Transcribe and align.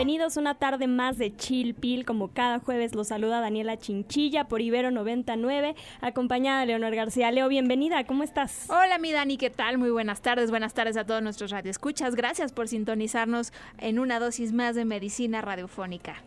Bienvenidos 0.00 0.38
una 0.38 0.54
tarde 0.54 0.86
más 0.86 1.18
de 1.18 1.36
Chill 1.36 1.74
Pill. 1.74 2.06
Como 2.06 2.28
cada 2.28 2.58
jueves 2.58 2.94
los 2.94 3.08
saluda 3.08 3.42
Daniela 3.42 3.76
Chinchilla 3.76 4.48
por 4.48 4.62
Ibero 4.62 4.90
99, 4.90 5.76
acompañada 6.00 6.60
de 6.60 6.68
Leonor 6.68 6.94
García. 6.94 7.30
Leo, 7.30 7.48
bienvenida, 7.48 8.02
¿cómo 8.04 8.22
estás? 8.22 8.64
Hola, 8.70 8.96
mi 8.96 9.12
Dani, 9.12 9.36
¿qué 9.36 9.50
tal? 9.50 9.76
Muy 9.76 9.90
buenas 9.90 10.22
tardes, 10.22 10.48
buenas 10.48 10.72
tardes 10.72 10.96
a 10.96 11.04
todos 11.04 11.22
nuestros 11.22 11.50
radioescuchas. 11.50 12.14
Gracias 12.14 12.50
por 12.50 12.66
sintonizarnos 12.66 13.52
en 13.76 13.98
una 13.98 14.18
dosis 14.18 14.54
más 14.54 14.74
de 14.74 14.86
medicina 14.86 15.42
radiofónica. 15.42 16.22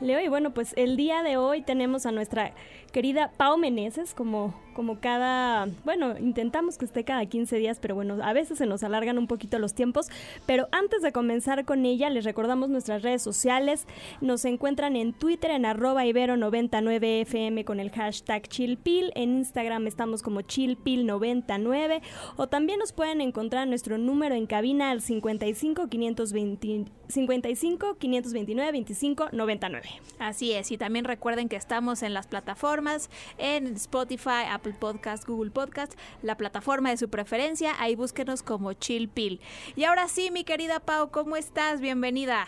Leo, 0.00 0.18
y 0.20 0.28
bueno, 0.28 0.54
pues 0.54 0.72
el 0.76 0.96
día 0.96 1.22
de 1.22 1.36
hoy 1.36 1.60
tenemos 1.60 2.06
a 2.06 2.12
nuestra 2.12 2.54
querida 2.90 3.30
Pau 3.36 3.58
Meneses, 3.58 4.14
como, 4.14 4.54
como 4.74 4.98
cada, 4.98 5.68
bueno, 5.84 6.16
intentamos 6.18 6.78
que 6.78 6.86
esté 6.86 7.04
cada 7.04 7.26
15 7.26 7.56
días, 7.58 7.78
pero 7.80 7.94
bueno, 7.94 8.16
a 8.22 8.32
veces 8.32 8.56
se 8.56 8.64
nos 8.64 8.82
alargan 8.82 9.18
un 9.18 9.26
poquito 9.26 9.58
los 9.58 9.74
tiempos. 9.74 10.08
Pero 10.46 10.68
antes 10.72 11.02
de 11.02 11.12
comenzar 11.12 11.66
con 11.66 11.84
ella, 11.84 12.08
les 12.08 12.24
recordamos 12.24 12.70
nuestras 12.70 13.02
redes 13.02 13.22
sociales. 13.22 13.86
Nos 14.22 14.46
encuentran 14.46 14.96
en 14.96 15.12
Twitter 15.12 15.50
en 15.50 15.66
arroba 15.66 16.06
ibero99fm 16.06 17.64
con 17.64 17.78
el 17.78 17.90
hashtag 17.90 18.48
chillpil. 18.48 19.12
En 19.14 19.36
Instagram 19.38 19.86
estamos 19.86 20.22
como 20.22 20.40
chillpil99. 20.40 22.00
O 22.36 22.48
también 22.48 22.78
nos 22.78 22.92
pueden 22.92 23.20
encontrar 23.20 23.68
nuestro 23.68 23.98
número 23.98 24.34
en 24.34 24.46
cabina 24.46 24.90
al 24.92 25.02
55 25.02 25.88
520 25.88 26.90
55 27.08 27.98
529 27.98 28.72
25 28.72 29.28
99. 29.32 29.89
Así 30.18 30.52
es, 30.52 30.70
y 30.70 30.76
también 30.76 31.06
recuerden 31.06 31.48
que 31.48 31.56
estamos 31.56 32.02
en 32.02 32.12
las 32.12 32.26
plataformas, 32.26 33.08
en 33.38 33.74
Spotify, 33.76 34.44
Apple 34.50 34.74
Podcast, 34.78 35.26
Google 35.26 35.50
Podcast, 35.50 35.94
la 36.22 36.36
plataforma 36.36 36.90
de 36.90 36.98
su 36.98 37.08
preferencia, 37.08 37.72
ahí 37.78 37.94
búsquenos 37.94 38.42
como 38.42 38.74
Chill 38.74 39.08
Pill. 39.08 39.40
Y 39.76 39.84
ahora 39.84 40.08
sí, 40.08 40.30
mi 40.30 40.44
querida 40.44 40.80
Pau, 40.80 41.10
¿cómo 41.10 41.36
estás? 41.36 41.80
Bienvenida. 41.80 42.46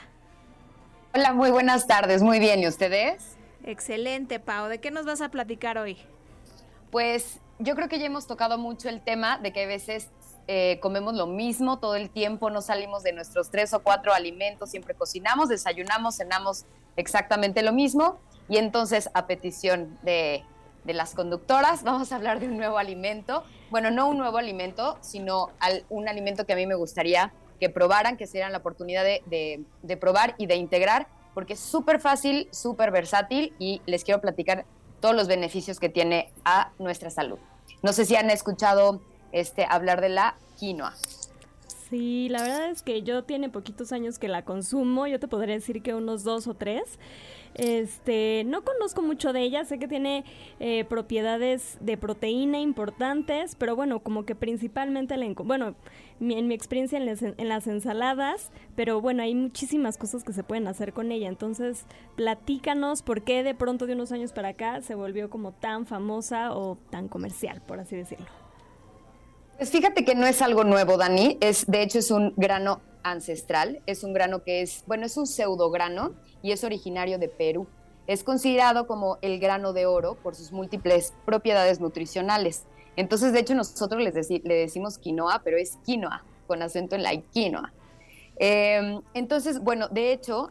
Hola, 1.15 1.33
muy 1.33 1.51
buenas 1.51 1.87
tardes, 1.87 2.23
muy 2.23 2.39
bien, 2.39 2.61
¿y 2.61 2.69
ustedes? 2.69 3.37
Excelente, 3.65 4.39
Pau, 4.39 4.69
¿de 4.69 4.79
qué 4.79 4.91
nos 4.91 5.07
vas 5.07 5.23
a 5.23 5.31
platicar 5.31 5.79
hoy? 5.79 5.97
Pues 6.91 7.41
yo 7.59 7.75
creo 7.75 7.89
que 7.89 7.99
ya 7.99 8.07
hemos 8.07 8.27
tocado 8.27 8.59
mucho 8.59 8.89
el 8.89 9.01
tema 9.01 9.39
de 9.39 9.53
que 9.53 9.65
a 9.65 9.67
veces 9.67 10.11
eh, 10.49 10.79
comemos 10.81 11.15
lo 11.15 11.27
mismo 11.27 11.79
todo 11.79 11.95
el 11.95 12.11
tiempo, 12.11 12.51
no 12.51 12.61
salimos 12.61 13.03
de 13.03 13.13
nuestros 13.13 13.51
tres 13.51 13.73
o 13.73 13.83
cuatro 13.83 14.13
alimentos, 14.13 14.71
siempre 14.71 14.95
cocinamos, 14.95 15.49
desayunamos, 15.49 16.17
cenamos 16.17 16.67
exactamente 16.97 17.63
lo 17.63 17.73
mismo. 17.73 18.19
Y 18.49 18.57
entonces, 18.59 19.11
a 19.15 19.27
petición 19.27 19.99
de, 20.03 20.45
las 20.85 21.15
conductoras, 21.15 21.83
vamos 21.85 22.13
a 22.13 22.17
hablar 22.17 22.41
de 22.41 22.47
un 22.47 22.57
nuevo 22.57 22.79
alimento. 22.79 23.45
Bueno, 23.71 23.91
no 23.91 24.09
un 24.09 24.19
nuevo 24.19 24.39
alimento, 24.39 24.99
sino 25.01 25.51
un 25.89 26.09
alimento 26.09 26.45
que 26.45 26.53
a 26.53 26.57
mí 26.57 26.67
me 26.67 26.75
gustaría 26.75 27.33
que 27.61 27.71
probaran, 27.71 28.17
que 28.17 28.27
se 28.27 28.33
dieran 28.33 28.53
la 28.53 28.59
oportunidad 28.59 29.05
de, 29.05 29.65
de 29.83 29.97
probar 29.97 30.35
y 30.37 30.47
de 30.47 30.57
integrar, 30.57 31.07
porque 31.33 31.53
es 31.53 31.61
súper 31.61 32.01
fácil, 32.01 32.49
súper 32.51 32.91
versátil 32.91 33.55
y 33.59 33.81
les 33.87 34.03
quiero 34.03 34.21
platicar 34.21 34.67
todos 35.01 35.15
los 35.15 35.29
beneficios 35.29 35.79
que 35.79 35.89
tiene 35.89 36.33
a 36.45 36.73
nuestra 36.79 37.11
salud. 37.11 37.39
No 37.83 37.93
sé 37.93 38.05
si 38.05 38.17
han 38.17 38.31
escuchado 38.31 39.01
este, 39.33 39.67
hablar 39.69 40.01
de 40.01 40.09
la 40.09 40.37
quinoa. 40.59 40.95
Sí, 41.93 42.31
la 42.31 42.41
verdad 42.41 42.71
es 42.71 42.81
que 42.81 43.03
yo 43.03 43.25
tiene 43.25 43.51
poquitos 43.51 43.93
años 43.93 44.19
que 44.19 44.27
la 44.27 44.47
consumo, 44.47 45.07
yo 45.07 45.21
te 45.21 45.29
podría 45.29 45.57
decir 45.57 45.83
que 45.83 45.93
unos 45.93 46.25
dos 46.25 46.47
o 46.47 46.55
tres. 46.55 46.99
Este, 47.55 48.45
no 48.47 48.65
conozco 48.65 49.03
mucho 49.03 49.35
de 49.35 49.43
ella, 49.43 49.67
sé 49.67 49.79
que 49.79 49.89
tiene 49.89 50.25
eh, 50.59 50.87
propiedades 50.87 51.77
de 51.83 51.99
proteína 51.99 52.61
importantes, 52.61 53.57
pero 53.57 53.77
bueno, 53.77 54.01
como 54.01 54.25
que 54.25 54.35
principalmente, 54.35 55.19
la, 55.19 55.31
bueno, 55.45 55.75
en 56.19 56.49
mi 56.49 56.55
experiencia 56.55 56.97
en 56.97 57.05
las, 57.05 57.21
en 57.21 57.49
las, 57.51 57.67
ensaladas, 57.67 58.53
pero 58.75 59.03
bueno, 59.03 59.23
hay 59.23 59.35
muchísimas 59.35 59.99
cosas 59.99 60.25
que 60.25 60.33
se 60.33 60.45
pueden 60.45 60.69
hacer 60.69 60.95
con 60.95 61.13
ella, 61.13 61.29
entonces 61.29 61.85
platícanos 62.17 63.03
por 63.03 63.21
qué 63.21 63.43
de 63.43 63.55
pronto 63.55 63.87
de 63.87 63.93
unos 63.93 64.13
años 64.13 64.33
para 64.33 64.49
acá 64.49 64.81
se 64.81 64.95
volvió 64.95 65.29
como 65.29 65.53
tan 65.53 65.85
famosa 65.85 66.57
o 66.57 66.79
tan 66.89 67.09
comercial, 67.09 67.61
por 67.67 67.81
así 67.81 67.97
decirlo. 67.97 68.42
Pues 69.63 69.71
fíjate 69.71 70.05
que 70.05 70.17
no 70.17 70.27
es 70.27 70.43
algo 70.43 70.65
nuevo, 70.65 70.97
Dani. 70.97 71.39
Es, 71.41 71.67
de 71.69 71.83
hecho, 71.83 72.01
es 72.01 72.11
un 72.11 72.35
grano 72.37 72.81
ancestral. 73.05 73.81
Es 73.87 74.03
un 74.03 74.13
grano 74.13 74.43
que 74.43 74.61
es, 74.61 74.83
bueno, 74.89 75.07
es 75.07 75.17
un 75.17 75.29
pseudograno 75.29 76.15
y 76.43 76.51
es 76.51 76.65
originario 76.65 77.17
de 77.21 77.29
Perú. 77.29 77.69
Es 78.09 78.25
considerado 78.25 78.89
como 78.89 79.19
el 79.23 79.39
grano 79.39 79.73
de 79.73 79.87
oro 79.87 80.17
por 80.17 80.35
sus 80.35 80.51
múltiples 80.51 81.15
propiedades 81.25 81.79
nutricionales. 81.79 82.65
Entonces, 82.97 83.33
de 83.33 83.39
hecho, 83.39 83.55
nosotros 83.55 84.03
les 84.03 84.29
le 84.29 84.55
decimos 84.55 84.99
quinoa, 84.99 85.43
pero 85.45 85.57
es 85.57 85.79
quinoa, 85.85 86.25
con 86.49 86.61
acento 86.61 86.97
en 86.97 87.05
la 87.05 87.17
quinoa. 87.17 87.73
Em, 88.39 89.01
entonces, 89.15 89.61
bueno, 89.61 89.87
de 89.87 90.13
hecho, 90.13 90.51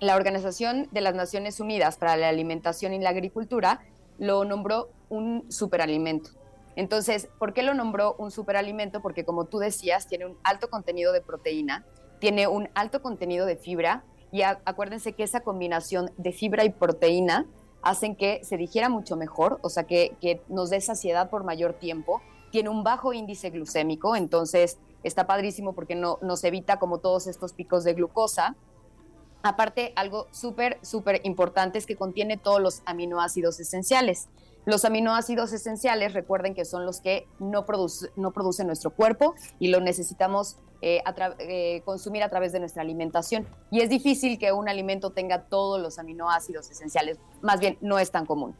la 0.00 0.16
Organización 0.16 0.88
de 0.92 1.02
las 1.02 1.14
Naciones 1.14 1.60
Unidas 1.60 1.98
para 1.98 2.16
la 2.16 2.30
Alimentación 2.30 2.94
y 2.94 3.00
la 3.00 3.10
Agricultura 3.10 3.82
lo 4.18 4.46
nombró 4.46 4.88
un 5.10 5.44
superalimento. 5.52 6.30
Entonces, 6.76 7.28
¿por 7.38 7.52
qué 7.54 7.62
lo 7.62 7.74
nombró 7.74 8.14
un 8.18 8.30
superalimento? 8.30 9.00
Porque 9.00 9.24
como 9.24 9.44
tú 9.44 9.58
decías, 9.58 10.06
tiene 10.06 10.26
un 10.26 10.38
alto 10.42 10.70
contenido 10.70 11.12
de 11.12 11.20
proteína, 11.20 11.84
tiene 12.18 12.48
un 12.48 12.68
alto 12.74 13.02
contenido 13.02 13.46
de 13.46 13.56
fibra 13.56 14.04
y 14.32 14.42
acuérdense 14.42 15.12
que 15.12 15.22
esa 15.22 15.40
combinación 15.40 16.10
de 16.16 16.32
fibra 16.32 16.64
y 16.64 16.70
proteína 16.70 17.46
hacen 17.82 18.16
que 18.16 18.42
se 18.42 18.56
digiera 18.56 18.88
mucho 18.88 19.16
mejor, 19.16 19.60
o 19.62 19.68
sea, 19.68 19.84
que, 19.84 20.42
nos 20.48 20.70
dé 20.70 20.80
saciedad 20.80 21.30
por 21.30 21.44
mayor 21.44 21.74
tiempo. 21.74 22.22
Tiene 22.50 22.70
un 22.70 22.82
bajo 22.82 23.12
índice 23.12 23.50
glucémico, 23.50 24.16
entonces 24.16 24.78
está 25.02 25.26
padrísimo 25.26 25.74
porque 25.74 25.94
no, 25.94 26.18
nos 26.22 26.42
evita 26.44 26.78
como 26.78 26.98
todos 26.98 27.26
estos 27.26 27.52
picos 27.52 27.84
de 27.84 27.94
glucosa. 27.94 28.56
Aparte, 29.42 29.92
algo 29.96 30.26
súper, 30.30 30.78
súper 30.82 31.20
importante 31.24 31.78
es 31.78 31.84
que 31.84 31.94
contiene 31.94 32.38
todos 32.38 32.60
los 32.60 32.82
aminoácidos 32.86 33.60
esenciales. 33.60 34.28
Los 34.66 34.84
aminoácidos 34.84 35.52
esenciales, 35.52 36.14
recuerden 36.14 36.54
que 36.54 36.64
son 36.64 36.86
los 36.86 37.00
que 37.00 37.26
no, 37.38 37.66
produce, 37.66 38.64
nuestro 38.64 38.90
cuerpo 38.90 39.34
y 39.58 39.68
lo 39.68 39.80
necesitamos 39.80 40.56
eh, 40.80 41.02
eh, 41.38 41.82
consumir 41.84 42.22
a 42.22 42.30
través 42.30 42.52
de 42.52 42.60
nuestra 42.60 42.82
alimentación. 42.82 43.46
Y 43.70 43.80
es 43.80 43.90
difícil 43.90 44.38
que 44.38 44.52
un 44.52 44.68
alimento 44.68 45.10
tenga 45.10 45.42
todos 45.42 45.80
los 45.80 45.98
aminoácidos 45.98 46.70
esenciales, 46.70 47.18
más 47.42 47.60
bien 47.60 47.76
no 47.82 47.98
es 47.98 48.10
tan 48.10 48.24
común. 48.24 48.56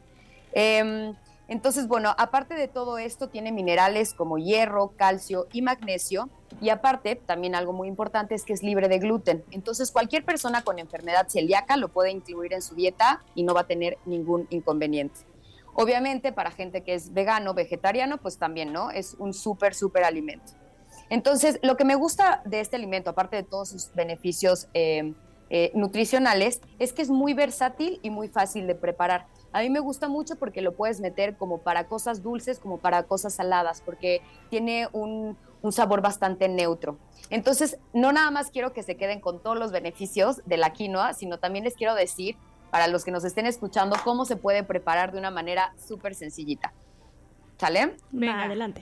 Em, 0.53 1.15
entonces, 1.47 1.87
bueno, 1.87 2.13
aparte 2.17 2.55
de 2.55 2.67
todo 2.67 2.97
esto, 2.97 3.29
tiene 3.29 3.51
minerales 3.51 4.13
como 4.13 4.37
hierro, 4.37 4.93
calcio 4.97 5.47
y 5.51 5.61
magnesio. 5.61 6.29
Y 6.61 6.69
aparte, 6.69 7.15
también 7.15 7.53
algo 7.53 7.73
muy 7.73 7.87
importante 7.87 8.33
es 8.33 8.45
que 8.45 8.53
es 8.53 8.63
libre 8.63 8.87
de 8.87 8.99
gluten. 8.99 9.43
Entonces, 9.51 9.91
cualquier 9.91 10.23
persona 10.23 10.63
con 10.63 10.79
enfermedad 10.79 11.27
celíaca 11.27 11.77
lo 11.77 11.89
puede 11.89 12.11
incluir 12.11 12.53
en 12.53 12.61
su 12.61 12.73
dieta 12.73 13.23
y 13.35 13.43
no 13.43 13.53
va 13.53 13.61
a 13.61 13.67
tener 13.67 13.97
ningún 14.05 14.47
inconveniente. 14.49 15.34
Obviamente, 15.75 16.31
para 16.31 16.51
gente 16.51 16.81
que 16.81 16.93
es 16.93 17.13
vegano, 17.13 17.53
vegetariano, 17.53 18.17
pues 18.17 18.37
también, 18.37 18.71
¿no? 18.71 18.91
Es 18.91 19.15
un 19.19 19.33
súper, 19.33 19.75
súper 19.75 20.05
alimento. 20.05 20.53
Entonces, 21.09 21.59
lo 21.61 21.75
que 21.75 21.83
me 21.83 21.95
gusta 21.95 22.41
de 22.45 22.61
este 22.61 22.77
alimento, 22.77 23.09
aparte 23.09 23.35
de 23.35 23.43
todos 23.43 23.69
sus 23.69 23.93
beneficios 23.93 24.69
eh, 24.73 25.13
eh, 25.49 25.71
nutricionales, 25.75 26.61
es 26.79 26.93
que 26.93 27.01
es 27.01 27.09
muy 27.09 27.33
versátil 27.33 27.99
y 28.01 28.09
muy 28.09 28.29
fácil 28.29 28.67
de 28.67 28.75
preparar. 28.75 29.27
A 29.51 29.59
mí 29.59 29.69
me 29.69 29.79
gusta 29.79 30.07
mucho 30.07 30.37
porque 30.37 30.61
lo 30.61 30.75
puedes 30.75 31.01
meter 31.01 31.35
como 31.35 31.59
para 31.59 31.87
cosas 31.87 32.23
dulces, 32.23 32.57
como 32.57 32.77
para 32.77 33.03
cosas 33.03 33.33
saladas, 33.33 33.81
porque 33.81 34.21
tiene 34.49 34.87
un, 34.93 35.37
un 35.61 35.71
sabor 35.73 36.01
bastante 36.01 36.47
neutro. 36.47 36.97
Entonces, 37.29 37.79
no 37.93 38.13
nada 38.13 38.31
más 38.31 38.49
quiero 38.49 38.71
que 38.71 38.81
se 38.81 38.95
queden 38.95 39.19
con 39.19 39.41
todos 39.41 39.57
los 39.57 39.71
beneficios 39.71 40.41
de 40.45 40.57
la 40.57 40.71
quinoa, 40.71 41.13
sino 41.13 41.37
también 41.37 41.65
les 41.65 41.75
quiero 41.75 41.95
decir 41.95 42.37
para 42.71 42.87
los 42.87 43.03
que 43.03 43.11
nos 43.11 43.23
estén 43.23 43.45
escuchando 43.45 43.95
cómo 44.03 44.25
se 44.25 44.35
puede 44.35 44.63
preparar 44.63 45.11
de 45.11 45.19
una 45.19 45.31
manera 45.31 45.73
súper 45.77 46.15
sencillita. 46.15 46.73
¿Sale? 47.57 47.95
Venga, 48.11 48.43
adelante. 48.43 48.81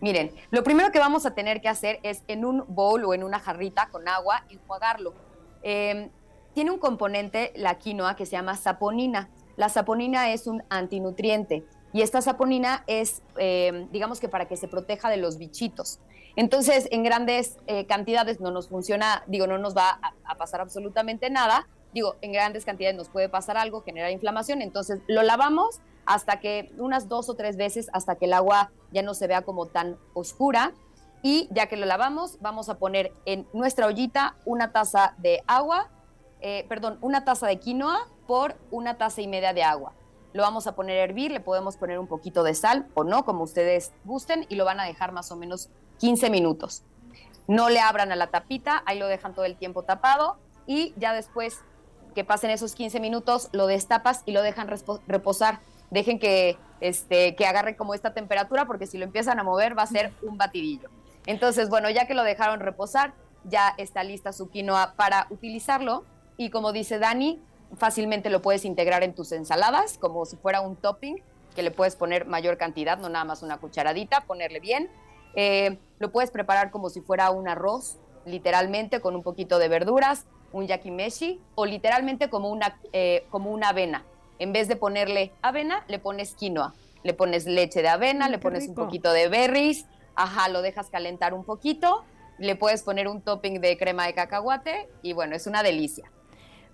Miren, 0.00 0.32
lo 0.50 0.64
primero 0.64 0.90
que 0.90 0.98
vamos 0.98 1.26
a 1.26 1.34
tener 1.34 1.60
que 1.60 1.68
hacer 1.68 2.00
es 2.02 2.24
en 2.26 2.44
un 2.44 2.64
bowl 2.66 3.04
o 3.04 3.14
en 3.14 3.22
una 3.22 3.38
jarrita 3.38 3.88
con 3.90 4.08
agua 4.08 4.44
enjuagarlo. 4.48 5.14
Em, 5.62 6.10
tiene 6.54 6.72
un 6.72 6.78
componente, 6.78 7.52
la 7.54 7.78
quinoa, 7.78 8.16
que 8.16 8.26
se 8.26 8.32
llama 8.32 8.56
saponina. 8.56 9.30
La 9.56 9.68
saponina 9.68 10.32
es 10.32 10.48
un 10.48 10.64
antinutriente 10.70 11.64
y 11.92 12.02
esta 12.02 12.20
saponina 12.20 12.82
es, 12.88 13.22
em, 13.36 13.88
digamos 13.92 14.18
que 14.18 14.28
para 14.28 14.48
que 14.48 14.56
se 14.56 14.66
proteja 14.66 15.08
de 15.08 15.18
los 15.18 15.38
bichitos. 15.38 16.00
Entonces, 16.34 16.88
en 16.90 17.04
grandes 17.04 17.58
eh, 17.68 17.86
cantidades 17.86 18.40
no 18.40 18.50
nos 18.50 18.68
funciona, 18.68 19.22
digo, 19.28 19.46
no 19.46 19.58
nos 19.58 19.76
va 19.76 20.00
a 20.24 20.34
pasar 20.34 20.60
absolutamente 20.62 21.30
nada, 21.30 21.68
digo, 21.92 22.16
en 22.20 22.32
grandes 22.32 22.64
cantidades 22.64 22.96
nos 22.96 23.08
puede 23.08 23.28
pasar 23.28 23.56
algo, 23.56 23.82
generar 23.82 24.10
inflamación, 24.10 24.62
entonces 24.62 25.00
lo 25.06 25.22
lavamos 25.22 25.80
hasta 26.06 26.40
que 26.40 26.72
unas 26.78 27.08
dos 27.08 27.28
o 27.28 27.34
tres 27.34 27.56
veces 27.56 27.88
hasta 27.92 28.16
que 28.16 28.24
el 28.24 28.32
agua 28.32 28.70
ya 28.90 29.02
no 29.02 29.14
se 29.14 29.26
vea 29.26 29.42
como 29.42 29.66
tan 29.66 29.98
oscura 30.14 30.72
y 31.22 31.48
ya 31.52 31.66
que 31.66 31.76
lo 31.76 31.86
lavamos 31.86 32.38
vamos 32.40 32.68
a 32.68 32.78
poner 32.78 33.12
en 33.24 33.46
nuestra 33.52 33.86
ollita 33.86 34.36
una 34.44 34.72
taza 34.72 35.14
de 35.18 35.42
agua, 35.46 35.90
eh, 36.40 36.66
perdón, 36.68 36.98
una 37.00 37.24
taza 37.24 37.46
de 37.46 37.60
quinoa 37.60 38.08
por 38.26 38.56
una 38.70 38.98
taza 38.98 39.20
y 39.20 39.28
media 39.28 39.52
de 39.52 39.62
agua. 39.62 39.92
Lo 40.32 40.42
vamos 40.42 40.66
a 40.66 40.74
poner 40.74 40.98
a 40.98 41.04
hervir, 41.04 41.30
le 41.30 41.40
podemos 41.40 41.76
poner 41.76 41.98
un 41.98 42.06
poquito 42.06 42.42
de 42.42 42.54
sal 42.54 42.88
o 42.94 43.04
no, 43.04 43.24
como 43.24 43.44
ustedes 43.44 43.92
gusten, 44.04 44.46
y 44.48 44.56
lo 44.56 44.64
van 44.64 44.80
a 44.80 44.84
dejar 44.84 45.12
más 45.12 45.30
o 45.30 45.36
menos 45.36 45.68
15 45.98 46.30
minutos. 46.30 46.82
No 47.46 47.68
le 47.68 47.80
abran 47.80 48.10
a 48.12 48.16
la 48.16 48.28
tapita, 48.28 48.82
ahí 48.86 48.98
lo 48.98 49.06
dejan 49.06 49.34
todo 49.34 49.44
el 49.44 49.56
tiempo 49.56 49.82
tapado 49.82 50.38
y 50.66 50.94
ya 50.96 51.12
después 51.12 51.60
que 52.14 52.24
pasen 52.24 52.50
esos 52.50 52.74
15 52.74 53.00
minutos 53.00 53.48
lo 53.52 53.66
destapas 53.66 54.22
y 54.26 54.32
lo 54.32 54.42
dejan 54.42 54.68
reposar. 55.06 55.60
Dejen 55.90 56.18
que, 56.18 56.56
este, 56.80 57.34
que 57.34 57.46
agarre 57.46 57.76
como 57.76 57.94
esta 57.94 58.14
temperatura 58.14 58.66
porque 58.66 58.86
si 58.86 58.98
lo 58.98 59.04
empiezan 59.04 59.38
a 59.38 59.42
mover 59.42 59.76
va 59.76 59.82
a 59.82 59.86
ser 59.86 60.12
un 60.22 60.38
batidillo. 60.38 60.88
Entonces, 61.26 61.68
bueno, 61.68 61.90
ya 61.90 62.06
que 62.06 62.14
lo 62.14 62.24
dejaron 62.24 62.60
reposar, 62.60 63.14
ya 63.44 63.74
está 63.76 64.02
lista 64.02 64.32
su 64.32 64.48
quinoa 64.48 64.94
para 64.96 65.26
utilizarlo. 65.30 66.04
Y 66.36 66.50
como 66.50 66.72
dice 66.72 66.98
Dani, 66.98 67.42
fácilmente 67.76 68.30
lo 68.30 68.42
puedes 68.42 68.64
integrar 68.64 69.02
en 69.02 69.14
tus 69.14 69.32
ensaladas 69.32 69.98
como 69.98 70.24
si 70.24 70.36
fuera 70.36 70.60
un 70.60 70.76
topping 70.76 71.16
que 71.54 71.62
le 71.62 71.70
puedes 71.70 71.96
poner 71.96 72.26
mayor 72.26 72.56
cantidad, 72.56 72.98
no 72.98 73.08
nada 73.08 73.24
más 73.24 73.42
una 73.42 73.58
cucharadita, 73.58 74.22
ponerle 74.22 74.60
bien. 74.60 74.90
Eh, 75.34 75.78
lo 75.98 76.10
puedes 76.10 76.30
preparar 76.30 76.70
como 76.70 76.90
si 76.90 77.00
fuera 77.00 77.30
un 77.30 77.48
arroz, 77.48 77.98
literalmente 78.24 79.00
con 79.00 79.14
un 79.14 79.22
poquito 79.22 79.58
de 79.58 79.68
verduras, 79.68 80.26
un 80.52 80.66
yakimeshi 80.66 81.40
o 81.54 81.66
literalmente 81.66 82.30
como 82.30 82.50
una, 82.50 82.78
eh, 82.92 83.26
como 83.30 83.50
una 83.50 83.70
avena. 83.70 84.04
En 84.38 84.52
vez 84.52 84.68
de 84.68 84.76
ponerle 84.76 85.32
avena, 85.42 85.84
le 85.88 85.98
pones 85.98 86.34
quinoa. 86.34 86.74
Le 87.02 87.14
pones 87.14 87.46
leche 87.46 87.82
de 87.82 87.88
avena, 87.88 88.28
le 88.28 88.38
pones 88.38 88.68
un 88.68 88.74
poquito 88.74 89.12
de 89.12 89.28
berries, 89.28 89.86
ajá, 90.14 90.48
lo 90.48 90.62
dejas 90.62 90.88
calentar 90.88 91.34
un 91.34 91.44
poquito, 91.44 92.04
le 92.38 92.54
puedes 92.54 92.82
poner 92.82 93.08
un 93.08 93.20
topping 93.20 93.60
de 93.60 93.76
crema 93.76 94.06
de 94.06 94.14
cacahuate 94.14 94.88
y 95.02 95.12
bueno, 95.12 95.34
es 95.34 95.46
una 95.46 95.62
delicia. 95.62 96.10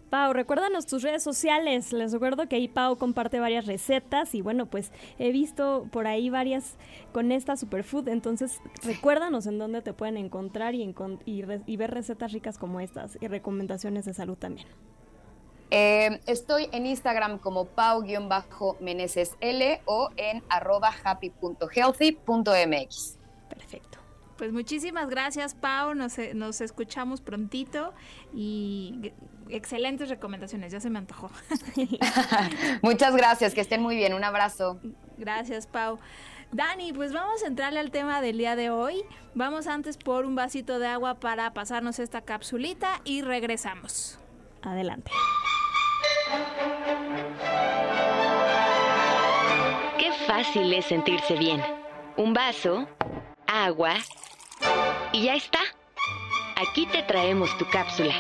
Pau, 0.08 0.32
recuérdanos 0.32 0.87
tus 0.87 1.02
redes 1.02 1.22
sociales. 1.22 1.93
Les 1.93 2.12
recuerdo 2.12 2.49
que 2.49 2.56
ahí 2.56 2.66
Pau 2.69 2.96
comparte 2.96 3.38
varias 3.40 3.66
recetas 3.66 4.34
y 4.34 4.40
bueno, 4.40 4.64
pues 4.66 4.90
he 5.19 5.31
visto 5.32 5.87
por 5.93 6.06
ahí 6.06 6.31
varias 6.31 6.78
con 7.12 7.31
esta 7.32 7.56
superfood. 7.56 8.08
Entonces, 8.08 8.62
recuérdanos 8.82 9.46
en 9.46 9.58
dónde 9.58 9.82
te 9.82 9.93
pueden 9.93 10.16
encontrar 10.16 10.75
y, 10.75 10.94
y, 11.26 11.76
ver 11.76 11.90
recetas 11.90 12.32
ricas 12.32 12.56
como 12.58 12.81
estas 12.81 13.19
y 13.20 13.28
recomendaciones 13.28 14.06
de 14.06 14.14
salud 14.14 14.38
también. 14.38 14.66
Eh, 15.70 16.22
estoy 16.26 16.70
en 16.72 16.87
Instagram 16.87 17.37
como 17.38 17.66
pau-menezesl 17.66 19.37
o 19.84 20.08
en 20.16 20.43
arroba 20.49 20.90
happy.healthy.mx. 21.04 23.19
Perfecto. 23.50 23.99
Pues 24.38 24.52
muchísimas 24.52 25.11
gracias, 25.11 25.56
Pau. 25.56 25.94
Nos, 25.94 26.16
nos 26.34 26.61
escuchamos 26.61 27.20
prontito 27.20 27.93
y 28.32 29.12
excelentes 29.50 30.09
recomendaciones, 30.09 30.73
ya 30.73 30.81
se 30.81 30.91
me 30.91 30.99
antojó. 30.99 31.31
Muchas 32.83 33.17
gracias, 33.17 33.55
que 33.55 33.61
estén 33.61 33.83
muy 33.83 33.97
bien, 33.97 34.15
un 34.15 34.25
abrazo. 34.25 34.81
Gracias, 35.17 35.67
Pau. 35.67 35.99
Dani, 36.50 36.93
pues 36.93 37.12
vamos 37.12 37.43
a 37.43 37.47
entrarle 37.47 37.81
al 37.81 37.91
tema 37.91 38.21
del 38.21 38.39
día 38.39 38.56
de 38.56 38.71
hoy. 38.71 39.03
Vamos 39.35 39.67
antes 39.67 39.99
por 39.99 40.25
un 40.25 40.35
vasito 40.35 40.79
de 40.79 40.87
agua 40.87 41.21
para 41.21 41.53
pasarnos 41.53 41.99
esta 41.99 42.23
capsulita 42.23 43.00
y 43.05 43.23
regresamos. 43.23 44.19
Adelante. 44.62 45.11
Qué 49.99 50.12
fácil 50.27 50.73
es 50.73 50.87
sentirse 50.87 51.35
bien. 51.35 51.62
Un 52.17 52.33
vaso, 52.33 52.89
agua 53.47 53.95
y 55.12 55.25
ya 55.25 55.35
está. 55.35 55.61
Aquí 56.56 56.87
te 56.87 57.03
traemos 57.03 57.56
tu 57.59 57.69
cápsula. 57.71 58.15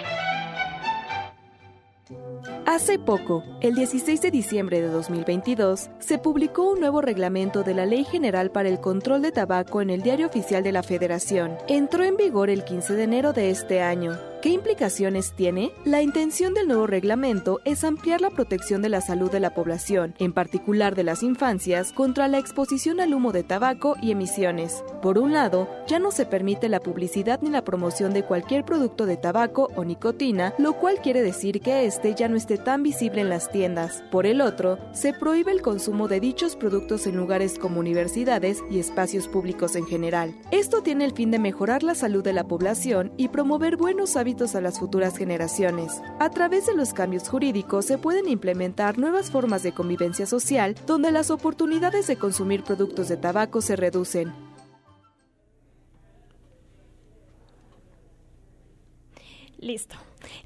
Hace 2.70 2.98
poco, 2.98 3.44
el 3.62 3.74
16 3.74 4.20
de 4.20 4.30
diciembre 4.30 4.82
de 4.82 4.88
2022, 4.88 5.88
se 6.00 6.18
publicó 6.18 6.70
un 6.70 6.80
nuevo 6.80 7.00
reglamento 7.00 7.62
de 7.62 7.72
la 7.72 7.86
Ley 7.86 8.04
General 8.04 8.50
para 8.50 8.68
el 8.68 8.78
Control 8.78 9.22
de 9.22 9.32
Tabaco 9.32 9.80
en 9.80 9.88
el 9.88 10.02
Diario 10.02 10.26
Oficial 10.26 10.62
de 10.62 10.72
la 10.72 10.82
Federación. 10.82 11.56
Entró 11.66 12.04
en 12.04 12.18
vigor 12.18 12.50
el 12.50 12.64
15 12.64 12.92
de 12.92 13.04
enero 13.04 13.32
de 13.32 13.48
este 13.48 13.80
año 13.80 14.18
¿Qué 14.40 14.50
implicaciones 14.50 15.32
tiene? 15.32 15.72
La 15.84 16.00
intención 16.00 16.54
del 16.54 16.68
nuevo 16.68 16.86
reglamento 16.86 17.58
es 17.64 17.82
ampliar 17.82 18.20
la 18.20 18.30
protección 18.30 18.82
de 18.82 18.88
la 18.88 19.00
salud 19.00 19.32
de 19.32 19.40
la 19.40 19.52
población, 19.52 20.14
en 20.20 20.32
particular 20.32 20.94
de 20.94 21.02
las 21.02 21.24
infancias, 21.24 21.92
contra 21.92 22.28
la 22.28 22.38
exposición 22.38 23.00
al 23.00 23.14
humo 23.14 23.32
de 23.32 23.42
tabaco 23.42 23.96
y 24.00 24.12
emisiones. 24.12 24.84
Por 25.02 25.18
un 25.18 25.32
lado, 25.32 25.68
ya 25.88 25.98
no 25.98 26.12
se 26.12 26.24
permite 26.24 26.68
la 26.68 26.78
publicidad 26.78 27.40
ni 27.42 27.50
la 27.50 27.64
promoción 27.64 28.12
de 28.12 28.22
cualquier 28.22 28.64
producto 28.64 29.06
de 29.06 29.16
tabaco 29.16 29.70
o 29.74 29.84
nicotina, 29.84 30.54
lo 30.56 30.74
cual 30.74 31.00
quiere 31.02 31.20
decir 31.20 31.60
que 31.60 31.84
este 31.86 32.14
ya 32.14 32.28
no 32.28 32.36
esté 32.36 32.58
tan 32.58 32.84
visible 32.84 33.22
en 33.22 33.30
las 33.30 33.50
tiendas. 33.50 34.04
Por 34.12 34.24
el 34.24 34.40
otro, 34.40 34.78
se 34.92 35.14
prohíbe 35.14 35.50
el 35.50 35.62
consumo 35.62 36.06
de 36.06 36.20
dichos 36.20 36.54
productos 36.54 37.08
en 37.08 37.16
lugares 37.16 37.58
como 37.58 37.80
universidades 37.80 38.62
y 38.70 38.78
espacios 38.78 39.26
públicos 39.26 39.74
en 39.74 39.86
general. 39.86 40.32
Esto 40.52 40.84
tiene 40.84 41.06
el 41.06 41.12
fin 41.12 41.32
de 41.32 41.40
mejorar 41.40 41.82
la 41.82 41.96
salud 41.96 42.22
de 42.22 42.32
la 42.32 42.44
población 42.44 43.12
y 43.16 43.28
promover 43.28 43.76
buenos 43.76 44.16
hábitos 44.16 44.27
a 44.28 44.60
las 44.60 44.78
futuras 44.78 45.16
generaciones. 45.16 46.02
A 46.18 46.28
través 46.28 46.66
de 46.66 46.74
los 46.74 46.92
cambios 46.92 47.30
jurídicos 47.30 47.86
se 47.86 47.96
pueden 47.96 48.28
implementar 48.28 48.98
nuevas 48.98 49.30
formas 49.30 49.62
de 49.62 49.72
convivencia 49.72 50.26
social 50.26 50.74
donde 50.86 51.10
las 51.10 51.30
oportunidades 51.30 52.06
de 52.06 52.16
consumir 52.16 52.62
productos 52.62 53.08
de 53.08 53.16
tabaco 53.16 53.62
se 53.62 53.74
reducen. 53.74 54.34
Listo. 59.58 59.96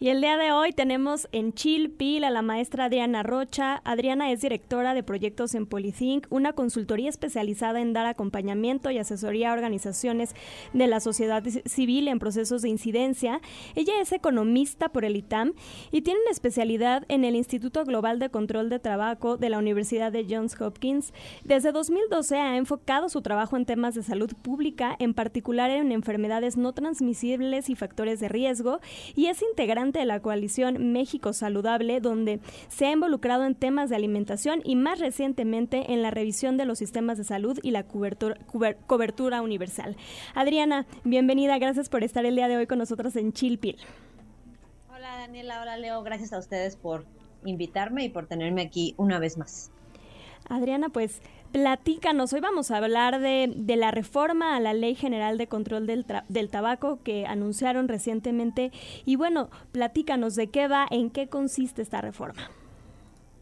Y 0.01 0.09
el 0.09 0.21
día 0.21 0.37
de 0.37 0.53
hoy 0.53 0.73
tenemos 0.73 1.29
en 1.33 1.53
Chilpil 1.53 2.25
a 2.25 2.31
la 2.31 2.43
maestra 2.43 2.87
Adriana 2.87 3.23
Rocha. 3.23 3.81
Adriana 3.85 4.31
es 4.31 4.41
directora 4.41 4.95
de 4.95 5.03
proyectos 5.03 5.55
en 5.55 5.67
Polythink, 5.67 6.27
una 6.31 6.53
consultoría 6.53 7.09
especializada 7.09 7.81
en 7.81 7.93
dar 7.93 8.07
acompañamiento 8.07 8.91
y 8.91 8.99
asesoría 8.99 9.51
a 9.51 9.55
organizaciones 9.55 10.35
de 10.73 10.87
la 10.87 11.01
sociedad 11.01 11.43
civil 11.67 12.09
en 12.09 12.19
procesos 12.19 12.63
de 12.63 12.69
incidencia. 12.69 13.41
Ella 13.75 14.01
es 14.01 14.13
economista 14.13 14.89
por 14.91 15.05
el 15.05 15.17
ITAM 15.17 15.53
y 15.91 16.03
tiene 16.03 16.21
una 16.21 16.31
especialidad 16.31 17.05
en 17.09 17.25
el 17.25 17.37
Instituto 17.37 17.85
Global 17.85 18.19
de 18.19 18.31
Control 18.31 18.69
de 18.69 18.79
Tabaco 18.79 19.37
de 19.37 19.51
la 19.51 19.59
Universidad 19.59 20.13
de 20.13 20.27
Johns 20.29 20.61
Hopkins. 20.61 21.13
Desde 21.45 21.73
2012 21.73 22.37
ha 22.37 22.57
enfocado 22.57 23.09
su 23.09 23.23
trabajo 23.23 23.57
en 23.57 23.67
temas 23.67 23.95
de 23.95 24.03
salud 24.03 24.33
pública, 24.43 24.97
en 24.99 25.15
particular 25.15 25.71
en 25.71 25.93
enfermedades 25.93 26.57
no 26.57 26.73
transmisibles 26.73 27.69
y 27.69 27.77
factores 27.77 28.21
de 28.21 28.29
riesgo, 28.29 28.81
y 29.15 29.27
es 29.27 29.43
integrante 29.63 30.01
de 30.01 30.07
la 30.07 30.19
coalición 30.19 30.93
México 30.93 31.33
Saludable, 31.33 32.01
donde 32.01 32.41
se 32.67 32.87
ha 32.87 32.91
involucrado 32.91 33.45
en 33.45 33.55
temas 33.55 33.91
de 33.91 33.95
alimentación 33.95 34.61
y 34.65 34.75
más 34.75 34.99
recientemente 34.99 35.93
en 35.93 36.03
la 36.03 36.11
revisión 36.11 36.57
de 36.57 36.65
los 36.65 36.79
sistemas 36.79 37.17
de 37.17 37.23
salud 37.23 37.61
y 37.63 37.71
la 37.71 37.85
cobertura, 37.85 38.37
cobertura 38.89 39.41
universal. 39.41 39.97
Adriana, 40.35 40.85
bienvenida, 41.05 41.59
gracias 41.59 41.89
por 41.89 42.03
estar 42.03 42.27
el 42.27 42.35
día 42.35 42.49
de 42.49 42.57
hoy 42.57 42.67
con 42.67 42.79
nosotros 42.79 43.15
en 43.15 43.33
Chilpil. 43.33 43.77
Hola 44.93 45.19
Daniela, 45.19 45.63
hola 45.63 45.77
Leo, 45.77 46.03
gracias 46.03 46.33
a 46.33 46.41
ustedes 46.41 46.75
por 46.75 47.07
invitarme 47.45 48.03
y 48.05 48.09
por 48.09 48.27
tenerme 48.27 48.63
aquí 48.63 48.97
una 48.97 49.21
vez 49.21 49.39
más. 49.39 49.71
Adriana, 50.49 50.89
pues 50.89 51.23
Platícanos, 51.53 52.33
hoy 52.33 52.41
vamos 52.41 52.71
a 52.71 52.79
hablar 52.79 53.21
de, 53.21 53.53
la 53.77 53.91
reforma 53.91 54.57
a 54.57 54.61
la 54.61 54.73
Ley 54.73 54.95
General 54.95 55.37
de 55.37 55.49
Control 55.49 55.87
del, 55.87 56.07
del, 56.31 56.49
Tabaco 56.49 57.01
que 57.05 57.27
anunciaron 57.27 57.89
recientemente. 57.89 58.73
Y 59.05 59.17
bueno, 59.17 59.51
platícanos 59.71 60.35
de 60.35 60.47
qué 60.47 60.67
va, 60.67 60.87
en 60.91 61.11
qué 61.11 61.29
consiste 61.29 61.83
esta 61.83 62.01
reforma. 62.01 62.51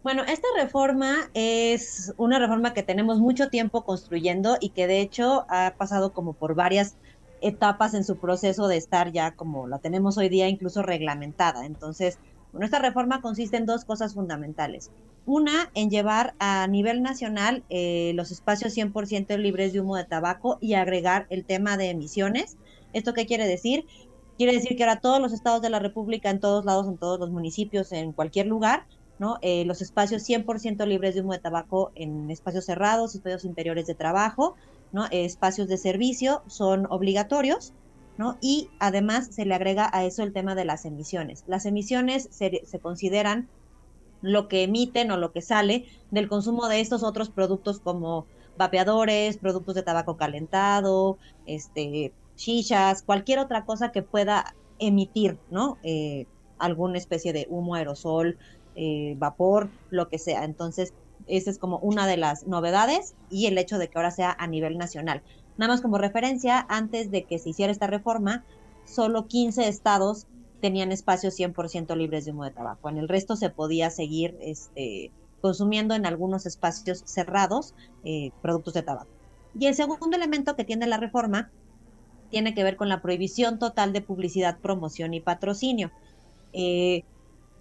Bueno, 0.02 0.24
esta 0.24 0.48
reforma 0.56 1.30
es 1.34 2.12
una 2.16 2.40
reforma 2.40 2.74
que 2.74 2.82
tenemos 2.82 3.20
mucho 3.20 3.48
tiempo 3.48 3.84
construyendo 3.84 4.56
y 4.60 4.70
que 4.70 4.88
de 4.88 5.02
hecho 5.02 5.46
ha 5.48 5.74
pasado 5.78 6.12
como 6.12 6.32
por 6.32 6.56
varias 6.56 6.96
etapas 7.42 7.94
en 7.94 8.02
su 8.02 8.16
proceso 8.16 8.66
de 8.66 8.76
estar 8.76 9.12
ya 9.12 9.32
como 9.32 9.68
la 9.68 9.78
tenemos 9.78 10.18
hoy 10.18 10.28
día 10.28 10.48
incluso 10.48 10.82
reglamentada. 10.82 11.64
Entonces, 11.64 12.18
bueno, 12.52 12.64
esta 12.64 12.78
reforma 12.78 13.20
consiste 13.20 13.56
en 13.56 13.66
dos 13.66 13.84
cosas 13.84 14.14
fundamentales. 14.14 14.90
Una, 15.26 15.70
en 15.74 15.90
llevar 15.90 16.34
a 16.38 16.66
nivel 16.66 17.02
nacional 17.02 17.62
eh, 17.68 18.12
los 18.14 18.30
espacios 18.30 18.76
100% 18.76 19.36
libres 19.38 19.72
de 19.72 19.80
humo 19.80 19.96
de 19.96 20.04
tabaco 20.04 20.58
y 20.60 20.74
agregar 20.74 21.26
el 21.30 21.44
tema 21.44 21.76
de 21.76 21.90
emisiones. 21.90 22.56
¿Esto 22.92 23.14
qué 23.14 23.26
quiere 23.26 23.46
decir? 23.46 23.86
Quiere 24.36 24.54
decir 24.54 24.76
que 24.76 24.82
ahora 24.82 25.00
todos 25.00 25.20
los 25.20 25.32
estados 25.32 25.62
de 25.62 25.70
la 25.70 25.78
República, 25.78 26.30
en 26.30 26.40
todos 26.40 26.64
lados, 26.64 26.88
en 26.88 26.96
todos 26.96 27.20
los 27.20 27.30
municipios, 27.30 27.92
en 27.92 28.12
cualquier 28.12 28.46
lugar. 28.46 28.86
Eh, 29.42 29.66
los 29.66 29.82
espacios 29.82 30.26
100% 30.26 30.86
libres 30.86 31.14
de 31.14 31.20
humo 31.20 31.34
de 31.34 31.40
tabaco 31.40 31.92
en 31.94 32.30
espacios 32.30 32.64
cerrados, 32.64 33.14
espacios 33.14 33.44
interiores 33.44 33.86
de 33.86 33.94
trabajo, 33.94 34.54
¿no? 34.92 35.06
espacios 35.10 35.68
de 35.68 35.76
servicio 35.76 36.42
son 36.46 36.86
obligatorios 36.88 37.74
¿no? 38.20 38.36
Y 38.42 38.68
además 38.78 39.28
se 39.34 39.46
le 39.46 39.54
agrega 39.54 39.88
a 39.94 40.04
eso 40.04 40.22
el 40.22 40.34
tema 40.34 40.54
de 40.54 40.66
las 40.66 40.84
emisiones. 40.84 41.42
Las 41.46 41.64
emisiones 41.64 42.28
se, 42.30 42.60
se 42.66 42.78
consideran 42.78 43.48
lo 44.20 44.46
que 44.46 44.62
emiten 44.62 45.10
o 45.10 45.16
lo 45.16 45.32
que 45.32 45.40
sale 45.40 45.86
del 46.10 46.28
consumo 46.28 46.68
de 46.68 46.80
estos 46.80 47.02
otros 47.02 47.30
productos 47.30 47.80
como 47.80 48.26
vapeadores, 48.58 49.38
productos 49.38 49.74
de 49.74 49.84
tabaco 49.84 50.18
calentado, 50.18 51.16
este, 51.46 52.12
chichas, 52.36 53.02
cualquier 53.02 53.38
otra 53.38 53.64
cosa 53.64 53.90
que 53.90 54.02
pueda 54.02 54.54
emitir, 54.78 55.38
¿no? 55.50 55.78
Eh, 55.82 56.26
alguna 56.58 56.98
especie 56.98 57.32
de 57.32 57.46
humo, 57.48 57.74
aerosol, 57.74 58.36
eh, 58.74 59.14
vapor, 59.16 59.70
lo 59.88 60.10
que 60.10 60.18
sea. 60.18 60.44
Entonces, 60.44 60.92
esa 61.26 61.50
es 61.50 61.58
como 61.58 61.78
una 61.78 62.06
de 62.06 62.18
las 62.18 62.46
novedades 62.46 63.14
y 63.30 63.46
el 63.46 63.56
hecho 63.56 63.78
de 63.78 63.88
que 63.88 63.96
ahora 63.96 64.10
sea 64.10 64.36
a 64.38 64.46
nivel 64.46 64.76
nacional. 64.76 65.22
Nada 65.60 65.74
más 65.74 65.82
como 65.82 65.98
referencia, 65.98 66.64
antes 66.70 67.10
de 67.10 67.24
que 67.24 67.38
se 67.38 67.50
hiciera 67.50 67.70
esta 67.70 67.86
reforma, 67.86 68.46
solo 68.86 69.26
15 69.26 69.68
estados 69.68 70.26
tenían 70.62 70.90
espacios 70.90 71.38
100% 71.38 71.94
libres 71.96 72.24
de 72.24 72.30
humo 72.30 72.44
de 72.44 72.50
tabaco. 72.50 72.88
En 72.88 72.96
el 72.96 73.10
resto 73.10 73.36
se 73.36 73.50
podía 73.50 73.90
seguir 73.90 74.38
este, 74.40 75.12
consumiendo 75.42 75.94
en 75.94 76.06
algunos 76.06 76.46
espacios 76.46 77.02
cerrados 77.04 77.74
eh, 78.04 78.30
productos 78.40 78.72
de 78.72 78.84
tabaco. 78.84 79.10
Y 79.54 79.66
el 79.66 79.74
segundo 79.74 80.16
elemento 80.16 80.56
que 80.56 80.64
tiene 80.64 80.86
la 80.86 80.96
reforma 80.96 81.50
tiene 82.30 82.54
que 82.54 82.64
ver 82.64 82.76
con 82.76 82.88
la 82.88 83.02
prohibición 83.02 83.58
total 83.58 83.92
de 83.92 84.00
publicidad, 84.00 84.60
promoción 84.60 85.12
y 85.12 85.20
patrocinio. 85.20 85.90
Eh, 86.54 87.04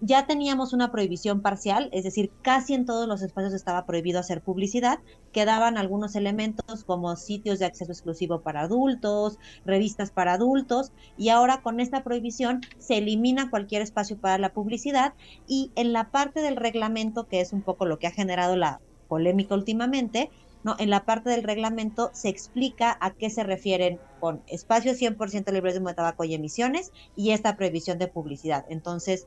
ya 0.00 0.26
teníamos 0.26 0.72
una 0.72 0.90
prohibición 0.90 1.42
parcial, 1.42 1.90
es 1.92 2.04
decir, 2.04 2.32
casi 2.42 2.74
en 2.74 2.86
todos 2.86 3.06
los 3.06 3.22
espacios 3.22 3.52
estaba 3.52 3.84
prohibido 3.84 4.18
hacer 4.18 4.42
publicidad. 4.42 4.98
Quedaban 5.32 5.76
algunos 5.76 6.16
elementos 6.16 6.84
como 6.84 7.14
sitios 7.16 7.58
de 7.58 7.66
acceso 7.66 7.92
exclusivo 7.92 8.40
para 8.40 8.62
adultos, 8.62 9.38
revistas 9.64 10.10
para 10.10 10.32
adultos, 10.32 10.92
y 11.18 11.28
ahora 11.28 11.60
con 11.62 11.80
esta 11.80 12.02
prohibición 12.02 12.62
se 12.78 12.98
elimina 12.98 13.50
cualquier 13.50 13.82
espacio 13.82 14.18
para 14.18 14.38
la 14.38 14.52
publicidad 14.52 15.14
y 15.46 15.70
en 15.76 15.92
la 15.92 16.10
parte 16.10 16.40
del 16.40 16.56
reglamento, 16.56 17.26
que 17.26 17.40
es 17.40 17.52
un 17.52 17.62
poco 17.62 17.84
lo 17.84 17.98
que 17.98 18.06
ha 18.06 18.12
generado 18.12 18.56
la 18.56 18.80
polémica 19.08 19.54
últimamente, 19.54 20.30
¿no? 20.62 20.76
En 20.78 20.90
la 20.90 21.04
parte 21.04 21.30
del 21.30 21.42
reglamento 21.42 22.10
se 22.14 22.28
explica 22.28 22.96
a 23.00 23.12
qué 23.12 23.30
se 23.30 23.44
refieren 23.44 24.00
con 24.18 24.42
espacios 24.46 24.98
100% 24.98 25.52
libres 25.52 25.74
de 25.74 25.94
tabaco 25.94 26.24
y 26.24 26.34
emisiones 26.34 26.92
y 27.16 27.30
esta 27.30 27.56
prohibición 27.56 27.98
de 27.98 28.08
publicidad. 28.08 28.64
Entonces, 28.68 29.26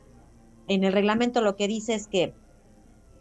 en 0.67 0.83
el 0.83 0.93
reglamento 0.93 1.41
lo 1.41 1.55
que 1.55 1.67
dice 1.67 1.93
es 1.93 2.07
que 2.07 2.33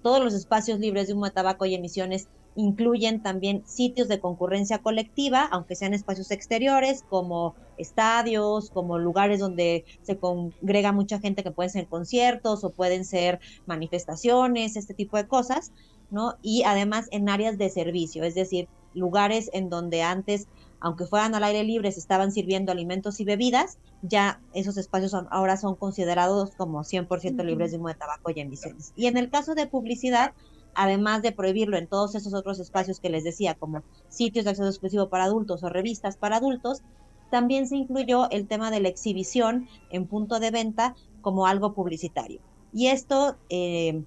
todos 0.02 0.22
los 0.22 0.34
espacios 0.34 0.80
libres 0.80 1.06
de 1.06 1.14
humo 1.14 1.30
tabaco 1.30 1.64
y 1.66 1.74
emisiones 1.74 2.28
incluyen 2.54 3.22
también 3.22 3.62
sitios 3.66 4.08
de 4.08 4.20
concurrencia 4.20 4.78
colectiva, 4.78 5.48
aunque 5.50 5.74
sean 5.74 5.94
espacios 5.94 6.30
exteriores, 6.30 7.02
como 7.08 7.54
estadios, 7.78 8.70
como 8.70 8.98
lugares 8.98 9.40
donde 9.40 9.84
se 10.02 10.18
congrega 10.18 10.92
mucha 10.92 11.18
gente 11.18 11.42
que 11.42 11.50
pueden 11.50 11.70
ser 11.70 11.86
conciertos 11.86 12.62
o 12.64 12.70
pueden 12.70 13.04
ser 13.04 13.40
manifestaciones, 13.66 14.76
este 14.76 14.92
tipo 14.92 15.16
de 15.16 15.26
cosas, 15.26 15.72
¿no? 16.10 16.36
Y 16.42 16.64
además 16.64 17.08
en 17.10 17.28
áreas 17.28 17.56
de 17.56 17.70
servicio, 17.70 18.24
es 18.24 18.34
decir, 18.34 18.68
lugares 18.94 19.48
en 19.54 19.70
donde 19.70 20.02
antes 20.02 20.46
aunque 20.82 21.06
fueran 21.06 21.34
al 21.34 21.44
aire 21.44 21.62
libre, 21.62 21.92
se 21.92 22.00
estaban 22.00 22.32
sirviendo 22.32 22.72
alimentos 22.72 23.20
y 23.20 23.24
bebidas, 23.24 23.78
ya 24.02 24.40
esos 24.52 24.76
espacios 24.76 25.14
ahora 25.30 25.56
son 25.56 25.76
considerados 25.76 26.56
como 26.56 26.82
100% 26.82 27.44
libres 27.44 27.70
de 27.70 27.78
humo 27.78 27.88
de 27.88 27.94
tabaco 27.94 28.32
y 28.34 28.40
emisiones. 28.40 28.92
Y 28.96 29.06
en 29.06 29.16
el 29.16 29.30
caso 29.30 29.54
de 29.54 29.68
publicidad, 29.68 30.32
además 30.74 31.22
de 31.22 31.30
prohibirlo 31.30 31.76
en 31.76 31.86
todos 31.86 32.16
esos 32.16 32.34
otros 32.34 32.58
espacios 32.58 32.98
que 32.98 33.10
les 33.10 33.22
decía, 33.22 33.54
como 33.54 33.84
sitios 34.08 34.44
de 34.44 34.50
acceso 34.50 34.68
exclusivo 34.68 35.08
para 35.08 35.24
adultos 35.24 35.62
o 35.62 35.68
revistas 35.68 36.16
para 36.16 36.38
adultos, 36.38 36.82
también 37.30 37.68
se 37.68 37.76
incluyó 37.76 38.28
el 38.30 38.48
tema 38.48 38.72
de 38.72 38.80
la 38.80 38.88
exhibición 38.88 39.68
en 39.88 40.08
punto 40.08 40.40
de 40.40 40.50
venta 40.50 40.96
como 41.20 41.46
algo 41.46 41.74
publicitario. 41.74 42.40
Y 42.72 42.88
esto 42.88 43.38
eh, 43.48 44.02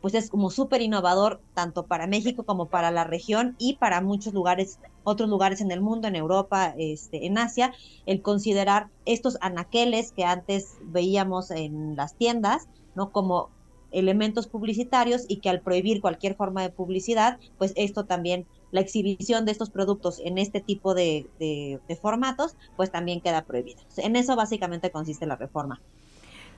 pues 0.00 0.14
es 0.14 0.30
como 0.30 0.50
súper 0.50 0.82
innovador 0.82 1.40
tanto 1.54 1.86
para 1.86 2.06
México 2.06 2.44
como 2.44 2.66
para 2.66 2.90
la 2.90 3.04
región 3.04 3.56
y 3.58 3.76
para 3.76 4.00
muchos 4.00 4.32
lugares, 4.32 4.78
otros 5.04 5.28
lugares 5.28 5.60
en 5.60 5.70
el 5.70 5.80
mundo, 5.80 6.08
en 6.08 6.16
Europa, 6.16 6.74
este, 6.78 7.26
en 7.26 7.38
Asia, 7.38 7.74
el 8.06 8.22
considerar 8.22 8.88
estos 9.04 9.36
anaqueles 9.40 10.12
que 10.12 10.24
antes 10.24 10.76
veíamos 10.82 11.50
en 11.50 11.96
las 11.96 12.14
tiendas, 12.14 12.68
¿no? 12.94 13.10
Como 13.10 13.50
elementos 13.90 14.48
publicitarios 14.48 15.24
y 15.28 15.40
que 15.40 15.48
al 15.48 15.62
prohibir 15.62 16.00
cualquier 16.00 16.36
forma 16.36 16.62
de 16.62 16.70
publicidad, 16.70 17.38
pues 17.56 17.72
esto 17.74 18.04
también, 18.04 18.46
la 18.70 18.80
exhibición 18.80 19.46
de 19.46 19.52
estos 19.52 19.70
productos 19.70 20.20
en 20.20 20.36
este 20.36 20.60
tipo 20.60 20.94
de, 20.94 21.26
de 21.38 21.96
formatos, 21.96 22.54
pues 22.76 22.90
también 22.90 23.22
queda 23.22 23.46
prohibida. 23.46 23.80
En 23.96 24.14
eso 24.14 24.36
básicamente 24.36 24.90
consiste 24.90 25.26
la 25.26 25.36
reforma. 25.36 25.80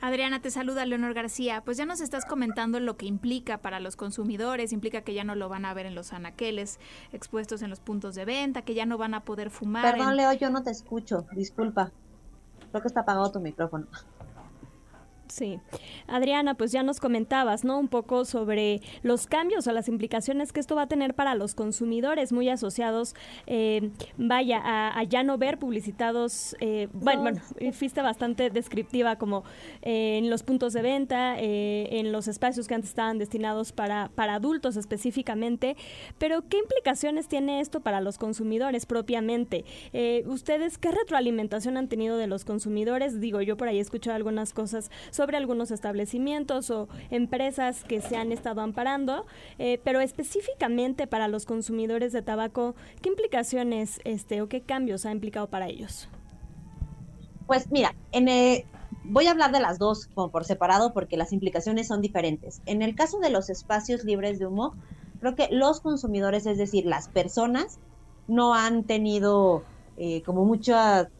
Adriana, 0.01 0.41
te 0.41 0.51
saluda 0.51 0.87
Leonor 0.87 1.13
García. 1.13 1.63
Pues 1.65 1.77
ya 1.77 1.85
nos 1.85 2.01
estás 2.01 2.25
comentando 2.25 2.81
lo 2.81 2.97
que 2.97 3.07
implica 3.07 3.59
para 3.59 3.81
los 3.81 3.97
consumidores, 3.97 4.73
implica 4.73 5.03
que 5.03 5.13
ya 5.13 5.25
no 5.25 5.35
lo 5.35 5.49
van 5.49 5.65
a 5.65 5.75
ver 5.75 5.87
en 5.87 5.95
los 5.95 6.13
anaqueles 6.13 6.79
expuestos 7.13 7.63
en 7.63 7.71
los 7.71 7.81
puntos 7.81 8.15
de 8.15 8.25
venta, 8.25 8.63
que 8.63 8.75
ya 8.75 8.87
no 8.87 8.97
van 8.97 9.15
a 9.15 9.25
poder 9.25 9.51
fumar. 9.51 9.95
Perdón, 9.95 10.17
Leo, 10.17 10.33
yo 10.33 10.51
no 10.51 10.63
te 10.63 10.71
escucho, 10.71 11.27
disculpa. 11.33 11.93
Creo 12.71 12.83
que 12.83 12.89
está 12.89 13.01
apagado 13.01 13.31
tu 13.31 13.41
micrófono. 13.41 13.87
Sí. 15.31 15.61
Adriana, 16.09 16.55
pues 16.55 16.73
ya 16.73 16.83
nos 16.83 16.99
comentabas, 16.99 17.65
¿no? 17.65 17.79
Un 17.79 17.89
poco 17.89 18.25
sobre 18.25 18.83
los 19.03 19.27
cambios 19.27 19.67
o 19.69 19.73
las 19.73 19.89
implicaciones 19.89 20.53
que 20.53 20.59
esto 20.59 20.75
va 20.75 20.83
a 20.83 20.87
tener 20.89 21.15
para 21.15 21.37
los 21.37 21.55
consumidores, 21.55 22.33
muy 22.33 22.49
asociados, 22.49 23.15
eh, 23.47 23.91
vaya, 24.17 24.61
a, 24.65 25.03
ya 25.05 25.23
no 25.23 25.39
ver 25.39 25.59
publicitados, 25.59 26.57
eh, 26.61 26.89
bueno, 26.93 27.23
bueno, 27.23 27.41
fuiste 27.73 28.03
bastante 28.03 28.51
descriptiva 28.51 29.17
como 29.17 29.45
eh, 29.83 30.19
en 30.19 30.31
los 30.31 30.43
puntos 30.43 30.73
de 30.73 30.83
venta, 30.83 31.37
en 31.39 32.11
los 32.11 32.27
espacios 32.27 32.67
que 32.67 32.75
antes 32.75 32.91
estaban 32.91 33.19
destinados 33.19 33.73
para, 33.73 34.11
para 34.15 34.35
adultos 34.35 34.77
específicamente, 34.77 35.77
pero 36.19 36.43
¿qué 36.49 36.59
implicaciones 36.59 37.29
tiene 37.29 37.61
esto 37.61 37.81
para 37.81 38.01
los 38.01 38.19
consumidores 38.19 38.85
propiamente? 38.85 39.65
¿Ustedes 40.27 40.79
qué 40.79 40.91
retroalimentación 40.91 41.77
han 41.77 41.89
tenido 41.89 42.17
de 42.17 42.27
los 42.27 42.45
consumidores? 42.45 43.21
Digo, 43.21 43.41
yo 43.43 43.57
por 43.57 43.69
ahí 43.69 43.79
he 43.79 43.81
escuchado 43.81 44.17
algunas 44.17 44.53
cosas 44.53 44.91
sobre 45.11 45.20
algunos 45.21 45.71
establecimientos 45.71 46.71
o 46.71 46.89
empresas 47.11 47.85
que 47.85 48.01
se 48.01 48.17
han 48.17 48.33
estado 48.33 48.61
amparando, 48.61 49.27
eh, 49.59 49.81
pero 49.85 50.01
específicamente 50.01 51.07
para 51.07 51.29
los 51.29 51.47
consumidores 51.47 52.13
de 52.13 52.23
tabaco, 52.23 52.75
¿qué 53.03 53.09
implicaciones 53.09 54.01
este, 54.05 54.43
o 54.43 54.49
qué 54.49 54.63
cambios 54.63 55.07
ha 55.07 55.13
implicado 55.13 55.49
para 55.49 55.69
ellos? 55.69 56.09
Pues 57.47 57.71
mira, 57.71 57.95
en 58.13 58.29
voy 59.05 59.27
a 59.27 59.33
hablar 59.33 59.53
de 59.53 59.61
las 59.61 59.79
dos 59.79 60.07
como 60.15 60.31
por 60.31 60.45
separado 60.45 60.93
porque 60.93 61.17
las 61.17 61.33
implicaciones 61.33 61.89
son 61.89 62.01
diferentes. 62.01 62.63
En 62.67 62.83
el 62.83 62.95
caso 62.95 63.19
de 63.19 63.31
los 63.31 63.51
espacios 63.51 64.05
libres 64.05 64.39
de 64.39 64.47
humo, 64.47 64.75
creo 65.21 65.35
que 65.35 65.49
los 65.51 65.81
consumidores, 65.81 66.47
es 66.47 66.59
decir, 66.59 66.87
las 66.87 67.09
personas, 67.09 67.79
no 68.29 68.55
han 68.55 68.85
tenido 68.85 69.65
eh, 69.97 70.23
como 70.23 70.45
mucha 70.45 71.11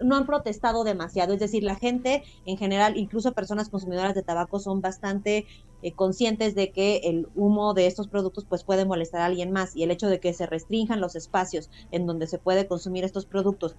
no 0.00 0.16
han 0.16 0.26
protestado 0.26 0.84
demasiado, 0.84 1.34
es 1.34 1.40
decir, 1.40 1.64
la 1.64 1.76
gente 1.76 2.22
en 2.44 2.56
general, 2.56 2.96
incluso 2.96 3.32
personas 3.32 3.68
consumidoras 3.68 4.14
de 4.14 4.22
tabaco, 4.22 4.60
son 4.60 4.80
bastante 4.80 5.46
eh, 5.82 5.94
conscientes 5.94 6.54
de 6.54 6.72
que 6.72 6.98
el 7.04 7.26
humo 7.34 7.74
de 7.74 7.86
estos 7.86 8.08
productos 8.08 8.46
pues 8.48 8.64
puede 8.64 8.84
molestar 8.84 9.20
a 9.22 9.26
alguien 9.26 9.50
más 9.52 9.74
y 9.74 9.82
el 9.82 9.90
hecho 9.90 10.08
de 10.08 10.20
que 10.20 10.32
se 10.34 10.46
restrinjan 10.46 11.00
los 11.00 11.16
espacios 11.16 11.70
en 11.90 12.06
donde 12.06 12.26
se 12.28 12.38
puede 12.38 12.66
consumir 12.68 13.04
estos 13.04 13.26
productos, 13.26 13.76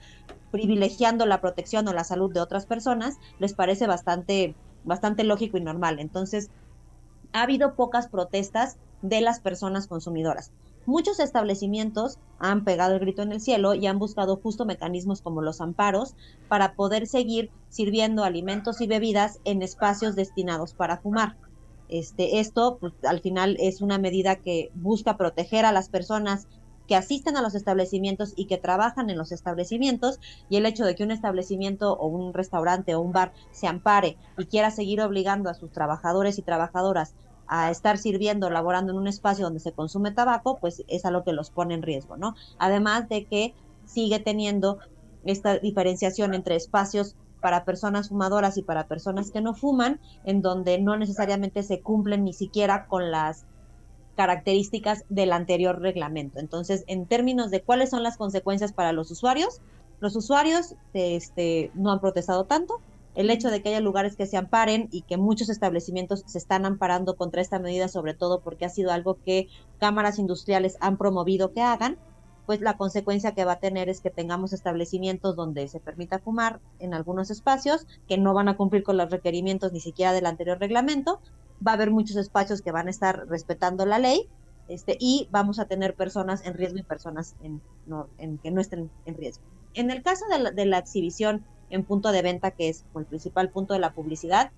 privilegiando 0.52 1.26
la 1.26 1.42
protección 1.42 1.88
o 1.88 1.94
la 1.94 2.04
salud 2.04 2.32
de 2.34 2.42
otras 2.42 2.66
personas, 2.68 3.18
les 3.40 3.54
parece 3.56 3.88
bastante, 3.88 4.58
bastante 4.84 5.24
lógico 5.24 5.58
y 5.58 5.62
normal. 5.62 6.00
Entonces, 6.00 6.52
ha 7.34 7.44
habido 7.44 7.76
pocas 7.76 8.10
protestas 8.10 8.78
de 9.02 9.22
las 9.22 9.42
personas 9.42 9.88
consumidoras. 9.88 10.54
Muchos 10.86 11.20
establecimientos 11.20 12.20
han 12.38 12.66
pegado 12.66 12.96
el 12.96 13.00
grito 13.00 13.22
en 13.22 13.32
el 13.32 13.40
cielo 13.40 13.74
y 13.74 13.86
han 13.88 14.00
buscado 14.00 14.38
justo 14.38 14.66
mecanismos 14.66 15.22
como 15.22 15.42
los 15.42 15.62
amparos 15.62 16.16
para 16.48 16.74
poder 16.76 17.08
seguir 17.08 17.52
sirviendo 17.70 18.24
alimentos 18.24 18.82
y 18.82 18.88
bebidas 18.88 19.40
en 19.46 19.62
espacios 19.62 20.16
destinados 20.16 20.74
para 20.74 21.00
fumar. 21.00 21.38
Este, 21.88 22.40
esto, 22.40 22.78
pues, 22.80 22.94
al 23.04 23.22
final, 23.22 23.56
es 23.60 23.82
una 23.82 23.98
medida 23.98 24.38
que 24.42 24.70
busca 24.74 25.16
proteger 25.18 25.66
a 25.66 25.72
las 25.72 25.90
personas 25.90 26.48
que 26.86 26.96
asisten 26.96 27.38
a 27.38 27.42
los 27.42 27.56
establecimientos 27.56 28.34
y 28.36 28.48
que 28.48 28.58
trabajan 28.58 29.10
en 29.10 29.18
los 29.18 29.32
establecimientos 29.32 30.20
y 30.50 30.58
el 30.58 30.66
hecho 30.66 30.84
de 30.86 30.96
que 30.96 31.04
un 31.04 31.12
establecimiento 31.12 31.94
o 31.94 32.08
un 32.08 32.34
restaurante 32.34 32.94
o 32.96 33.02
un 33.02 33.14
bar 33.14 33.34
se 33.52 33.68
ampare 33.68 34.18
y 34.38 34.48
quiera 34.48 34.70
seguir 34.70 35.00
obligando 35.02 35.50
a 35.50 35.54
sus 35.54 35.72
trabajadores 35.72 36.38
y 36.40 36.44
trabajadoras 36.44 37.16
a 37.48 37.72
estar 37.72 37.98
sirviendo, 37.98 38.50
laborando 38.50 38.92
en 38.92 39.00
un 39.00 39.08
espacio 39.08 39.46
donde 39.46 39.60
se 39.60 39.74
consume 39.74 40.12
tabaco, 40.12 40.58
pues 40.60 40.84
es 40.88 41.06
algo 41.06 41.24
que 41.24 41.34
los 41.34 41.52
pone 41.52 41.74
en 41.74 41.82
riesgo, 41.82 42.18
¿no? 42.18 42.36
Además 42.58 43.10
de 43.10 43.26
que 43.26 43.54
sigue 43.86 44.20
teniendo 44.20 44.80
esta 45.26 45.58
diferenciación 45.60 46.34
entre 46.34 46.56
espacios 46.56 47.16
para 47.42 47.66
personas 47.66 48.10
fumadoras 48.10 48.58
y 48.58 48.64
para 48.64 48.88
personas 48.88 49.32
que 49.32 49.42
no 49.42 49.54
fuman, 49.54 50.00
en 50.24 50.42
donde 50.42 50.80
no 50.80 50.98
necesariamente 50.98 51.64
se 51.64 51.82
cumplen 51.82 52.24
ni 52.24 52.34
siquiera 52.34 52.86
con 52.88 53.12
las 53.12 53.46
características 54.16 55.04
del 55.10 55.34
anterior 55.34 55.82
reglamento. 55.82 56.40
Entonces, 56.40 56.84
en 56.88 57.08
términos 57.08 57.52
de 57.52 57.64
cuáles 57.64 57.90
son 57.90 58.04
las 58.04 58.18
consecuencias 58.18 58.72
para 58.74 58.94
los 58.94 59.12
usuarios, 59.12 59.62
Los 60.00 60.16
usuarios 60.18 60.76
este, 60.94 61.72
no 61.76 61.92
han 61.92 62.00
protestado 62.02 62.46
tanto. 62.46 62.82
El 63.16 63.30
hecho 63.30 63.50
de 63.50 63.62
que 63.62 63.70
haya 63.70 63.80
lugares 63.80 64.16
que 64.16 64.26
se 64.26 64.38
amparen 64.38 64.88
y 64.92 65.04
que 65.04 65.18
muchos 65.18 65.50
establecimientos 65.50 66.24
se 66.26 66.38
están 66.38 66.66
amparando 66.66 67.16
contra 67.16 67.42
esta 67.42 67.60
medida, 67.60 67.88
sobre 67.88 68.14
todo 68.14 68.42
porque 68.42 68.66
ha 68.66 68.70
sido 68.70 68.92
algo 68.92 69.18
que 69.24 69.48
cámaras 69.80 70.18
industriales 70.18 70.78
han 70.80 70.98
promovido 70.98 71.54
que 71.54 71.62
hagan, 71.62 71.98
pues 72.46 72.62
la 72.62 72.76
consecuencia 72.76 73.34
que 73.34 73.46
va 73.46 73.54
a 73.54 73.60
tener 73.60 73.88
es 73.90 74.02
que 74.02 74.10
tengamos 74.10 74.52
establecimientos 74.52 75.36
donde 75.36 75.68
se 75.68 75.80
permita 75.80 76.20
fumar 76.20 76.60
en 76.80 76.94
algunos 76.94 77.30
espacios 77.30 77.86
que 78.08 78.18
no 78.18 78.34
van 78.34 78.50
a 78.50 78.58
cumplir 78.58 78.84
con 78.84 78.98
los 78.98 79.10
requerimientos 79.10 79.72
ni 79.72 79.80
siquiera 79.80 80.12
del 80.12 80.26
anterior 80.26 80.60
reglamento. 80.60 81.22
Va 81.66 81.72
a 81.72 81.76
haber 81.76 81.92
muchos 81.92 82.18
espacios 82.18 82.62
que 82.62 82.72
van 82.72 82.88
a 82.88 82.92
estar 82.92 83.28
respetando 83.28 83.86
la 83.86 84.00
ley 84.00 84.28
este, 84.68 84.98
y 85.00 85.28
vamos 85.32 85.60
a 85.60 85.66
tener 85.66 85.96
personas 85.96 86.46
en 86.46 86.56
riesgo 86.56 86.80
y 86.80 86.84
personas 86.84 87.36
en, 87.42 87.62
que 88.40 88.52
no 88.52 88.60
estén 88.60 88.90
en 89.06 89.16
riesgo. 89.16 89.44
En 89.74 89.90
el 89.90 90.04
caso 90.04 90.26
de 90.54 90.66
la 90.66 90.78
exhibición 90.78 91.46
en 91.74 91.84
punto 91.84 92.12
de 92.12 92.22
venta, 92.22 92.52
que 92.52 92.70
es 92.70 92.86
el 92.96 93.06
principal 93.06 93.50
punto 93.50 93.74
de 93.74 93.80
la 93.80 93.94
publicidad, 93.94 94.52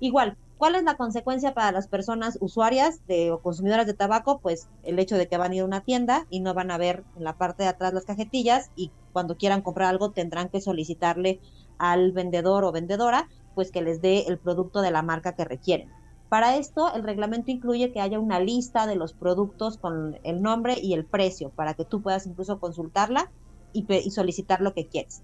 igual, 0.00 0.36
¿Cuál 0.60 0.74
es 0.74 0.82
la 0.82 0.98
consecuencia 0.98 1.54
para 1.54 1.72
las 1.72 1.88
personas 1.88 2.36
usuarias 2.42 3.00
de, 3.06 3.30
o 3.30 3.40
consumidoras 3.40 3.86
de 3.86 3.94
tabaco? 3.94 4.40
Pues 4.40 4.68
el 4.82 4.98
hecho 4.98 5.16
de 5.16 5.26
que 5.26 5.38
van 5.38 5.52
a 5.52 5.54
ir 5.54 5.62
a 5.62 5.64
una 5.64 5.80
tienda 5.80 6.26
y 6.28 6.40
no 6.40 6.52
van 6.52 6.70
a 6.70 6.76
ver 6.76 7.02
en 7.16 7.24
la 7.24 7.38
parte 7.38 7.62
de 7.62 7.70
atrás 7.70 7.94
las 7.94 8.04
cajetillas 8.04 8.70
y 8.76 8.92
cuando 9.14 9.38
quieran 9.38 9.62
comprar 9.62 9.88
algo 9.88 10.10
tendrán 10.10 10.50
que 10.50 10.60
solicitarle 10.60 11.40
al 11.78 12.12
vendedor 12.12 12.64
o 12.64 12.72
vendedora 12.72 13.26
pues 13.54 13.70
que 13.72 13.80
les 13.80 14.02
dé 14.02 14.26
el 14.28 14.38
producto 14.38 14.82
de 14.82 14.90
la 14.90 15.00
marca 15.00 15.34
que 15.34 15.46
requieren. 15.46 15.88
Para 16.28 16.58
esto, 16.58 16.92
el 16.94 17.04
reglamento 17.04 17.50
incluye 17.50 17.90
que 17.90 18.02
haya 18.02 18.20
una 18.20 18.38
lista 18.38 18.86
de 18.86 18.96
los 18.96 19.14
productos 19.14 19.78
con 19.78 20.18
el 20.24 20.42
nombre 20.42 20.76
y 20.78 20.92
el 20.92 21.06
precio 21.06 21.48
para 21.56 21.72
que 21.72 21.86
tú 21.86 22.02
puedas 22.02 22.26
incluso 22.26 22.60
consultarla 22.60 23.32
y, 23.72 23.86
y 23.90 24.10
solicitar 24.10 24.60
lo 24.60 24.74
que 24.74 24.88
quieres. 24.88 25.22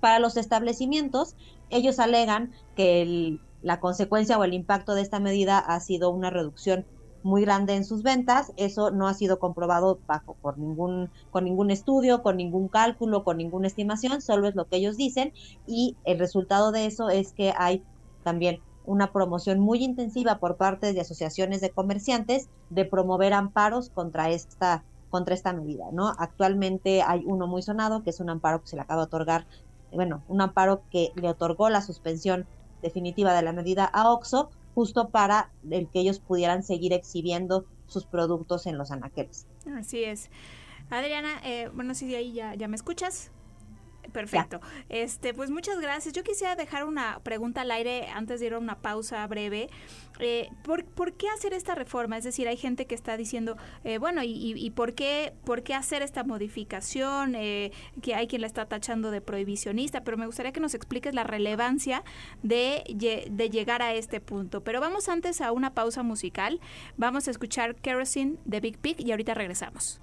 Para 0.00 0.18
los 0.18 0.36
establecimientos, 0.36 1.36
ellos 1.70 1.98
alegan 1.98 2.52
que 2.76 3.02
el, 3.02 3.40
la 3.62 3.80
consecuencia 3.80 4.38
o 4.38 4.44
el 4.44 4.54
impacto 4.54 4.94
de 4.94 5.02
esta 5.02 5.20
medida 5.20 5.58
ha 5.58 5.80
sido 5.80 6.10
una 6.10 6.30
reducción 6.30 6.86
muy 7.22 7.42
grande 7.42 7.74
en 7.74 7.84
sus 7.84 8.02
ventas. 8.02 8.52
Eso 8.56 8.90
no 8.90 9.08
ha 9.08 9.14
sido 9.14 9.38
comprobado 9.38 9.98
bajo 10.06 10.34
por 10.40 10.58
ningún, 10.58 11.10
con 11.30 11.44
ningún 11.44 11.70
estudio, 11.70 12.22
con 12.22 12.36
ningún 12.36 12.68
cálculo, 12.68 13.24
con 13.24 13.36
ninguna 13.36 13.66
estimación, 13.66 14.22
solo 14.22 14.48
es 14.48 14.54
lo 14.54 14.66
que 14.66 14.76
ellos 14.76 14.96
dicen. 14.96 15.32
Y 15.66 15.96
el 16.04 16.18
resultado 16.18 16.72
de 16.72 16.86
eso 16.86 17.10
es 17.10 17.32
que 17.32 17.52
hay 17.56 17.82
también 18.22 18.60
una 18.84 19.12
promoción 19.12 19.60
muy 19.60 19.84
intensiva 19.84 20.38
por 20.38 20.56
parte 20.56 20.92
de 20.92 21.00
asociaciones 21.00 21.60
de 21.60 21.70
comerciantes 21.70 22.48
de 22.70 22.86
promover 22.86 23.34
amparos 23.34 23.90
contra 23.90 24.30
esta 24.30 24.84
contra 25.10 25.34
esta 25.34 25.54
medida, 25.54 25.86
¿no? 25.90 26.12
Actualmente 26.18 27.02
hay 27.02 27.22
uno 27.24 27.46
muy 27.46 27.62
sonado, 27.62 28.02
que 28.02 28.10
es 28.10 28.20
un 28.20 28.28
amparo 28.28 28.60
que 28.60 28.68
se 28.68 28.76
le 28.76 28.82
acaba 28.82 29.02
de 29.02 29.06
otorgar, 29.06 29.46
bueno, 29.92 30.22
un 30.28 30.40
amparo 30.40 30.82
que 30.90 31.12
le 31.14 31.28
otorgó 31.28 31.70
la 31.70 31.82
suspensión 31.82 32.46
definitiva 32.82 33.34
de 33.34 33.42
la 33.42 33.52
medida 33.52 33.84
a 33.84 34.10
OXO, 34.10 34.50
justo 34.74 35.08
para 35.08 35.50
el 35.70 35.88
que 35.88 36.00
ellos 36.00 36.20
pudieran 36.20 36.62
seguir 36.62 36.92
exhibiendo 36.92 37.64
sus 37.86 38.04
productos 38.04 38.66
en 38.66 38.78
los 38.78 38.90
anaqueles. 38.90 39.46
Así 39.76 40.04
es. 40.04 40.30
Adriana, 40.90 41.40
eh, 41.44 41.70
bueno, 41.74 41.94
si 41.94 42.06
de 42.06 42.16
ahí 42.16 42.32
ya, 42.32 42.54
ya 42.54 42.68
me 42.68 42.76
escuchas. 42.76 43.30
Perfecto. 44.12 44.60
Este, 44.88 45.34
pues 45.34 45.50
muchas 45.50 45.80
gracias. 45.80 46.14
Yo 46.14 46.22
quisiera 46.22 46.56
dejar 46.56 46.84
una 46.84 47.20
pregunta 47.20 47.62
al 47.62 47.70
aire 47.70 48.08
antes 48.08 48.40
de 48.40 48.46
ir 48.46 48.54
a 48.54 48.58
una 48.58 48.78
pausa 48.78 49.26
breve. 49.26 49.68
Eh, 50.20 50.48
¿por, 50.64 50.84
¿por, 50.84 51.12
qué 51.14 51.28
hacer 51.28 51.52
esta 51.52 51.74
reforma? 51.74 52.16
Es 52.16 52.24
decir, 52.24 52.48
hay 52.48 52.56
gente 52.56 52.86
que 52.86 52.94
está 52.94 53.16
diciendo, 53.16 53.56
eh, 53.84 53.98
bueno, 53.98 54.22
y, 54.24 54.70
por, 54.70 54.94
qué, 54.94 55.32
por 55.44 55.62
qué 55.62 55.74
hacer 55.74 56.02
esta 56.02 56.24
modificación? 56.24 57.34
Eh, 57.34 57.72
que 58.02 58.14
hay 58.14 58.26
quien 58.26 58.40
la 58.40 58.46
está 58.46 58.66
tachando 58.66 59.10
de 59.10 59.20
prohibicionista, 59.20 60.02
pero 60.02 60.16
me 60.16 60.26
gustaría 60.26 60.52
que 60.52 60.60
nos 60.60 60.74
expliques 60.74 61.14
la 61.14 61.24
relevancia 61.24 62.02
de, 62.42 62.82
de 63.30 63.50
llegar 63.50 63.82
a 63.82 63.94
este 63.94 64.20
punto. 64.20 64.62
Pero 64.64 64.80
vamos 64.80 65.08
antes 65.08 65.40
a 65.40 65.52
una 65.52 65.74
pausa 65.74 66.02
musical. 66.02 66.60
Vamos 66.96 67.28
a 67.28 67.30
escuchar 67.30 67.76
Kerosene 67.76 68.36
de 68.44 68.60
Big 68.60 68.78
Pig 68.78 68.96
y 68.98 69.10
ahorita 69.10 69.34
regresamos. 69.34 70.00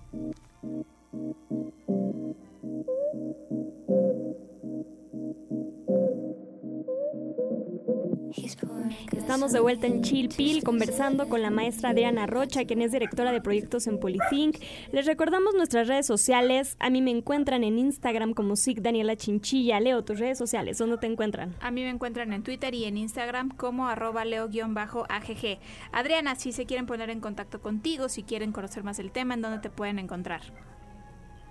Estamos 9.35 9.51
de 9.51 9.59
vuelta 9.59 9.85
en 9.85 10.01
Chilpil 10.01 10.63
conversando 10.63 11.27
con 11.27 11.41
la 11.41 11.49
maestra 11.49 11.89
Adriana 11.89 12.25
Rocha, 12.25 12.63
quien 12.63 12.81
es 12.81 12.93
directora 12.93 13.33
de 13.33 13.41
proyectos 13.41 13.85
en 13.85 13.99
Polythink. 13.99 14.59
Les 14.93 15.05
recordamos 15.05 15.53
nuestras 15.55 15.89
redes 15.89 16.05
sociales. 16.05 16.77
A 16.79 16.89
mí 16.89 17.01
me 17.01 17.11
encuentran 17.11 17.65
en 17.65 17.77
Instagram 17.77 18.33
como 18.33 18.55
SIC 18.55 18.79
Daniela 18.79 19.17
Chinchilla. 19.17 19.81
Leo, 19.81 20.05
tus 20.05 20.19
redes 20.19 20.37
sociales, 20.37 20.77
¿dónde 20.77 20.99
te 20.99 21.07
encuentran? 21.07 21.53
A 21.59 21.69
mí 21.69 21.83
me 21.83 21.89
encuentran 21.89 22.31
en 22.31 22.43
Twitter 22.43 22.73
y 22.73 22.85
en 22.85 22.95
Instagram 22.95 23.49
como 23.49 23.89
arroba 23.89 24.23
leo-agg. 24.23 25.59
Adriana, 25.91 26.35
si 26.35 26.53
se 26.53 26.65
quieren 26.65 26.85
poner 26.85 27.09
en 27.09 27.19
contacto 27.19 27.59
contigo, 27.59 28.07
si 28.07 28.23
quieren 28.23 28.53
conocer 28.53 28.85
más 28.85 28.99
el 28.99 29.11
tema, 29.11 29.33
¿en 29.33 29.41
dónde 29.41 29.59
te 29.59 29.69
pueden 29.69 29.99
encontrar? 29.99 30.43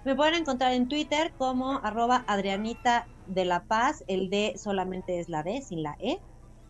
Me 0.06 0.14
pueden 0.14 0.36
encontrar 0.36 0.72
en 0.72 0.88
Twitter 0.88 1.34
como 1.36 1.80
arroba 1.82 2.24
Adrianita 2.28 3.06
de 3.26 3.44
la 3.44 3.64
Paz. 3.64 4.04
El 4.06 4.30
D 4.30 4.54
solamente 4.56 5.20
es 5.20 5.28
la 5.28 5.42
D, 5.42 5.60
sin 5.60 5.82
la 5.82 5.98
E 6.00 6.18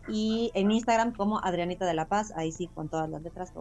y 0.07 0.51
en 0.53 0.71
Instagram 0.71 1.13
como 1.13 1.39
Adrianita 1.43 1.85
de 1.85 1.93
la 1.93 2.07
Paz, 2.07 2.33
ahí 2.35 2.51
sí 2.51 2.67
con 2.67 2.89
todas 2.89 3.09
las 3.09 3.21
letras. 3.21 3.51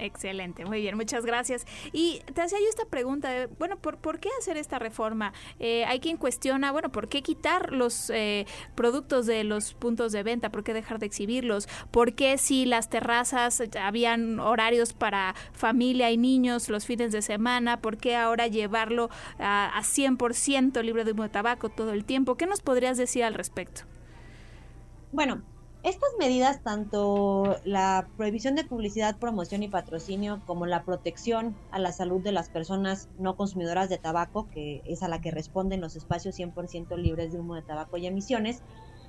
Excelente, 0.00 0.64
muy 0.64 0.80
bien, 0.80 0.96
muchas 0.96 1.26
gracias. 1.26 1.66
Y 1.92 2.22
te 2.32 2.40
hacía 2.40 2.58
yo 2.58 2.68
esta 2.68 2.86
pregunta, 2.86 3.48
bueno, 3.58 3.76
¿por, 3.76 3.98
¿por 3.98 4.18
qué 4.18 4.30
hacer 4.38 4.56
esta 4.56 4.78
reforma? 4.78 5.32
Eh, 5.58 5.84
hay 5.84 6.00
quien 6.00 6.16
cuestiona, 6.16 6.72
bueno, 6.72 6.90
¿por 6.90 7.08
qué 7.08 7.22
quitar 7.22 7.72
los 7.72 8.08
eh, 8.08 8.46
productos 8.74 9.26
de 9.26 9.44
los 9.44 9.74
puntos 9.74 10.12
de 10.12 10.22
venta? 10.22 10.50
¿Por 10.50 10.64
qué 10.64 10.72
dejar 10.72 11.00
de 11.00 11.06
exhibirlos? 11.06 11.68
¿Por 11.90 12.14
qué 12.14 12.38
si 12.38 12.64
las 12.64 12.88
terrazas 12.88 13.62
habían 13.78 14.40
horarios 14.40 14.94
para 14.94 15.34
familia 15.52 16.10
y 16.10 16.16
niños 16.16 16.70
los 16.70 16.86
fines 16.86 17.12
de 17.12 17.20
semana? 17.20 17.82
¿Por 17.82 17.98
qué 17.98 18.16
ahora 18.16 18.46
llevarlo 18.46 19.10
a, 19.38 19.76
a 19.76 19.82
100% 19.82 20.82
libre 20.82 21.04
de 21.04 21.12
humo 21.12 21.24
de 21.24 21.28
tabaco 21.28 21.68
todo 21.68 21.92
el 21.92 22.06
tiempo? 22.06 22.36
¿Qué 22.36 22.46
nos 22.46 22.62
podrías 22.62 22.96
decir 22.96 23.22
al 23.22 23.34
respecto? 23.34 23.82
Bueno, 25.12 25.42
estas 25.82 26.10
medidas, 26.18 26.62
tanto 26.62 27.58
la 27.64 28.10
prohibición 28.16 28.54
de 28.54 28.64
publicidad, 28.64 29.18
promoción 29.18 29.62
y 29.62 29.68
patrocinio, 29.68 30.42
como 30.44 30.66
la 30.66 30.84
protección 30.84 31.58
a 31.70 31.78
la 31.78 31.92
salud 31.92 32.22
de 32.22 32.32
las 32.32 32.50
personas 32.50 33.10
no 33.16 33.36
consumidoras 33.36 33.88
de 33.88 33.98
tabaco, 33.98 34.48
que 34.50 34.82
es 34.84 35.02
a 35.02 35.08
la 35.08 35.20
que 35.20 35.30
responden 35.30 35.80
los 35.80 35.96
espacios 35.96 36.34
100% 36.36 36.96
libres 36.98 37.32
de 37.32 37.40
humo 37.40 37.54
de 37.54 37.62
tabaco 37.62 37.96
y 37.96 38.06
emisiones, 38.06 38.62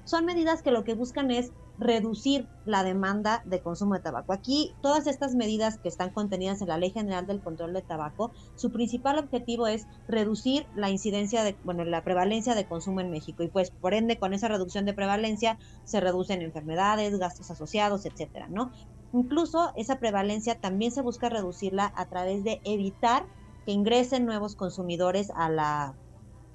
son 0.04 0.26
medidas 0.26 0.62
que 0.62 0.72
lo 0.72 0.84
que 0.84 0.94
buscan 0.94 1.32
es 1.32 1.54
reducir 1.78 2.48
la 2.64 2.84
demanda 2.84 3.42
de 3.46 3.62
consumo 3.62 3.96
de 3.96 4.02
tabaco. 4.02 4.34
Aquí 4.34 4.78
todas 4.82 5.08
estas 5.08 5.34
medidas 5.36 5.80
que 5.82 5.90
están 5.90 6.12
contenidas 6.12 6.62
en 6.62 6.68
la 6.68 6.78
Ley 6.78 6.92
General 6.92 7.26
del 7.26 7.42
Control 7.42 7.74
de 7.74 7.82
Tabaco, 7.82 8.34
su 8.56 8.72
principal 8.72 9.18
objetivo 9.18 9.68
es 9.68 9.88
reducir 10.08 10.68
la 10.76 10.90
incidencia 10.90 11.44
de, 11.44 11.58
bueno, 11.64 11.84
la 11.84 12.04
prevalencia 12.04 12.54
de 12.56 12.68
consumo 12.68 13.02
en 13.02 13.10
México 13.10 13.44
y 13.44 13.50
pues 13.50 13.72
por 13.80 13.94
ende 13.94 14.20
con 14.20 14.34
esa 14.34 14.48
reducción 14.48 14.86
de 14.86 14.94
prevalencia 14.94 15.58
se 15.84 16.00
reducen 16.00 16.42
enfermedades, 16.42 17.18
gastos 17.18 17.50
asociados, 17.50 18.06
etcétera, 18.06 18.48
¿no? 18.50 18.72
Incluso 19.12 19.72
esa 19.76 19.98
prevalencia 19.98 20.56
también 20.56 20.92
se 20.92 21.02
busca 21.02 21.30
reducirla 21.30 21.92
a 21.96 22.06
través 22.08 22.44
de 22.44 22.62
evitar 22.64 23.28
que 23.66 23.72
ingresen 23.72 24.26
nuevos 24.26 24.56
consumidores 24.56 25.32
a 25.36 25.50
la, 25.50 25.98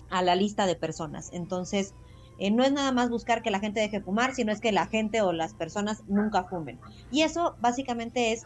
a 0.08 0.22
la 0.22 0.36
lista 0.36 0.66
de 0.66 0.76
personas. 0.76 1.28
Entonces, 1.32 1.94
eh, 2.38 2.50
no 2.50 2.64
es 2.64 2.72
nada 2.72 2.92
más 2.92 3.10
buscar 3.10 3.42
que 3.42 3.50
la 3.50 3.60
gente 3.60 3.80
deje 3.80 4.00
fumar, 4.00 4.34
sino 4.34 4.52
es 4.52 4.60
que 4.60 4.72
la 4.72 4.86
gente 4.86 5.22
o 5.22 5.32
las 5.32 5.54
personas 5.54 6.02
nunca 6.06 6.44
fumen. 6.44 6.78
Y 7.10 7.22
eso 7.22 7.56
básicamente 7.60 8.32
es 8.32 8.44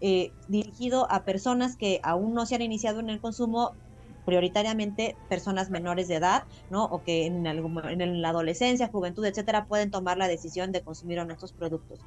eh, 0.00 0.32
dirigido 0.48 1.10
a 1.10 1.24
personas 1.24 1.76
que 1.76 2.00
aún 2.02 2.34
no 2.34 2.46
se 2.46 2.54
han 2.54 2.62
iniciado 2.62 3.00
en 3.00 3.10
el 3.10 3.20
consumo, 3.20 3.72
prioritariamente 4.24 5.16
personas 5.28 5.70
menores 5.70 6.08
de 6.08 6.16
edad, 6.16 6.44
¿no? 6.70 6.84
O 6.84 7.02
que 7.02 7.26
en, 7.26 7.46
en 7.46 8.22
la 8.22 8.28
adolescencia, 8.30 8.88
juventud, 8.88 9.24
etcétera, 9.24 9.66
pueden 9.66 9.90
tomar 9.90 10.16
la 10.16 10.28
decisión 10.28 10.72
de 10.72 10.82
consumir 10.82 11.24
nuestros 11.24 11.52
productos. 11.52 12.00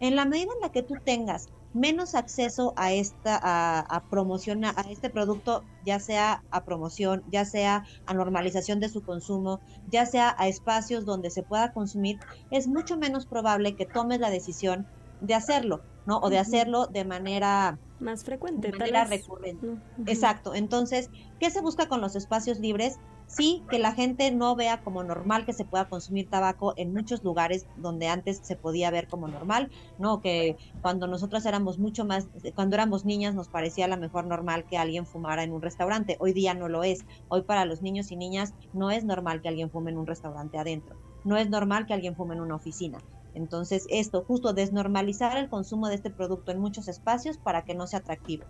En 0.00 0.16
la 0.16 0.24
medida 0.24 0.52
en 0.54 0.60
la 0.60 0.72
que 0.72 0.82
tú 0.82 0.94
tengas 1.04 1.48
menos 1.72 2.14
acceso 2.14 2.72
a 2.76 2.92
esta, 2.92 3.38
a, 3.40 3.80
a 3.80 4.04
promoción, 4.08 4.64
a 4.64 4.74
este 4.90 5.10
producto, 5.10 5.62
ya 5.84 6.00
sea 6.00 6.42
a 6.50 6.64
promoción, 6.64 7.22
ya 7.30 7.44
sea 7.44 7.84
a 8.06 8.14
normalización 8.14 8.80
de 8.80 8.88
su 8.88 9.02
consumo, 9.02 9.60
ya 9.88 10.06
sea 10.06 10.34
a 10.38 10.48
espacios 10.48 11.04
donde 11.04 11.30
se 11.30 11.42
pueda 11.42 11.72
consumir, 11.72 12.18
es 12.50 12.66
mucho 12.66 12.96
menos 12.96 13.26
probable 13.26 13.76
que 13.76 13.86
tomes 13.86 14.20
la 14.20 14.30
decisión 14.30 14.86
de 15.20 15.34
hacerlo, 15.34 15.82
¿no? 16.06 16.18
O 16.18 16.30
de 16.30 16.38
hacerlo 16.38 16.86
de 16.86 17.04
manera 17.04 17.78
más 18.00 18.24
frecuente, 18.24 18.70
de 18.70 18.78
manera 18.78 19.04
recurrente. 19.04 19.76
Exacto. 20.06 20.54
Entonces, 20.54 21.10
¿qué 21.38 21.50
se 21.50 21.60
busca 21.60 21.88
con 21.88 22.00
los 22.00 22.16
espacios 22.16 22.58
libres? 22.58 22.98
Sí 23.30 23.62
que 23.70 23.78
la 23.78 23.92
gente 23.92 24.30
no 24.32 24.56
vea 24.56 24.82
como 24.82 25.04
normal 25.04 25.46
que 25.46 25.52
se 25.52 25.64
pueda 25.64 25.88
consumir 25.88 26.28
tabaco 26.28 26.74
en 26.76 26.92
muchos 26.92 27.22
lugares 27.22 27.66
donde 27.76 28.08
antes 28.08 28.40
se 28.42 28.56
podía 28.56 28.90
ver 28.90 29.08
como 29.08 29.28
normal, 29.28 29.70
¿no? 29.98 30.20
Que 30.20 30.56
cuando 30.82 31.06
nosotros 31.06 31.46
éramos 31.46 31.78
mucho 31.78 32.04
más, 32.04 32.28
cuando 32.54 32.74
éramos 32.74 33.04
niñas 33.04 33.34
nos 33.34 33.48
parecía 33.48 33.86
la 33.88 33.96
mejor 33.96 34.26
normal 34.26 34.64
que 34.68 34.78
alguien 34.78 35.06
fumara 35.06 35.44
en 35.44 35.52
un 35.52 35.62
restaurante. 35.62 36.16
Hoy 36.18 36.32
día 36.32 36.54
no 36.54 36.68
lo 36.68 36.82
es. 36.82 37.04
Hoy 37.28 37.42
para 37.42 37.64
los 37.64 37.82
niños 37.82 38.10
y 38.10 38.16
niñas 38.16 38.52
no 38.72 38.90
es 38.90 39.04
normal 39.04 39.40
que 39.40 39.48
alguien 39.48 39.70
fume 39.70 39.92
en 39.92 39.98
un 39.98 40.06
restaurante 40.06 40.58
adentro. 40.58 40.96
No 41.24 41.36
es 41.36 41.48
normal 41.48 41.86
que 41.86 41.94
alguien 41.94 42.16
fume 42.16 42.34
en 42.34 42.40
una 42.40 42.56
oficina. 42.56 42.98
Entonces, 43.34 43.86
esto, 43.90 44.24
justo 44.26 44.54
desnormalizar 44.54 45.36
el 45.36 45.48
consumo 45.48 45.88
de 45.88 45.94
este 45.94 46.10
producto 46.10 46.50
en 46.50 46.58
muchos 46.58 46.88
espacios 46.88 47.38
para 47.38 47.62
que 47.62 47.74
no 47.74 47.86
sea 47.86 48.00
atractivo 48.00 48.44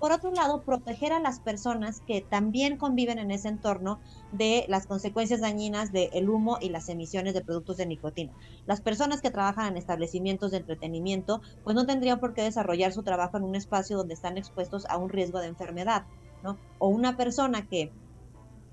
por 0.00 0.12
otro 0.12 0.32
lado, 0.32 0.62
proteger 0.62 1.12
a 1.12 1.20
las 1.20 1.40
personas 1.40 2.00
que 2.00 2.22
también 2.22 2.78
conviven 2.78 3.18
en 3.18 3.30
ese 3.30 3.48
entorno 3.48 4.00
de 4.32 4.64
las 4.66 4.86
consecuencias 4.86 5.42
dañinas 5.42 5.92
del 5.92 6.28
humo 6.30 6.56
y 6.58 6.70
las 6.70 6.88
emisiones 6.88 7.34
de 7.34 7.42
productos 7.42 7.76
de 7.76 7.84
nicotina. 7.84 8.32
Las 8.66 8.80
personas 8.80 9.20
que 9.20 9.30
trabajan 9.30 9.66
en 9.66 9.76
establecimientos 9.76 10.50
de 10.50 10.56
entretenimiento, 10.56 11.42
pues 11.62 11.76
no 11.76 11.84
tendrían 11.84 12.18
por 12.18 12.32
qué 12.32 12.42
desarrollar 12.42 12.94
su 12.94 13.02
trabajo 13.02 13.36
en 13.36 13.44
un 13.44 13.54
espacio 13.54 13.98
donde 13.98 14.14
están 14.14 14.38
expuestos 14.38 14.86
a 14.86 14.96
un 14.96 15.10
riesgo 15.10 15.38
de 15.38 15.48
enfermedad, 15.48 16.06
¿no? 16.42 16.56
O 16.78 16.88
una 16.88 17.18
persona 17.18 17.68
que 17.68 17.92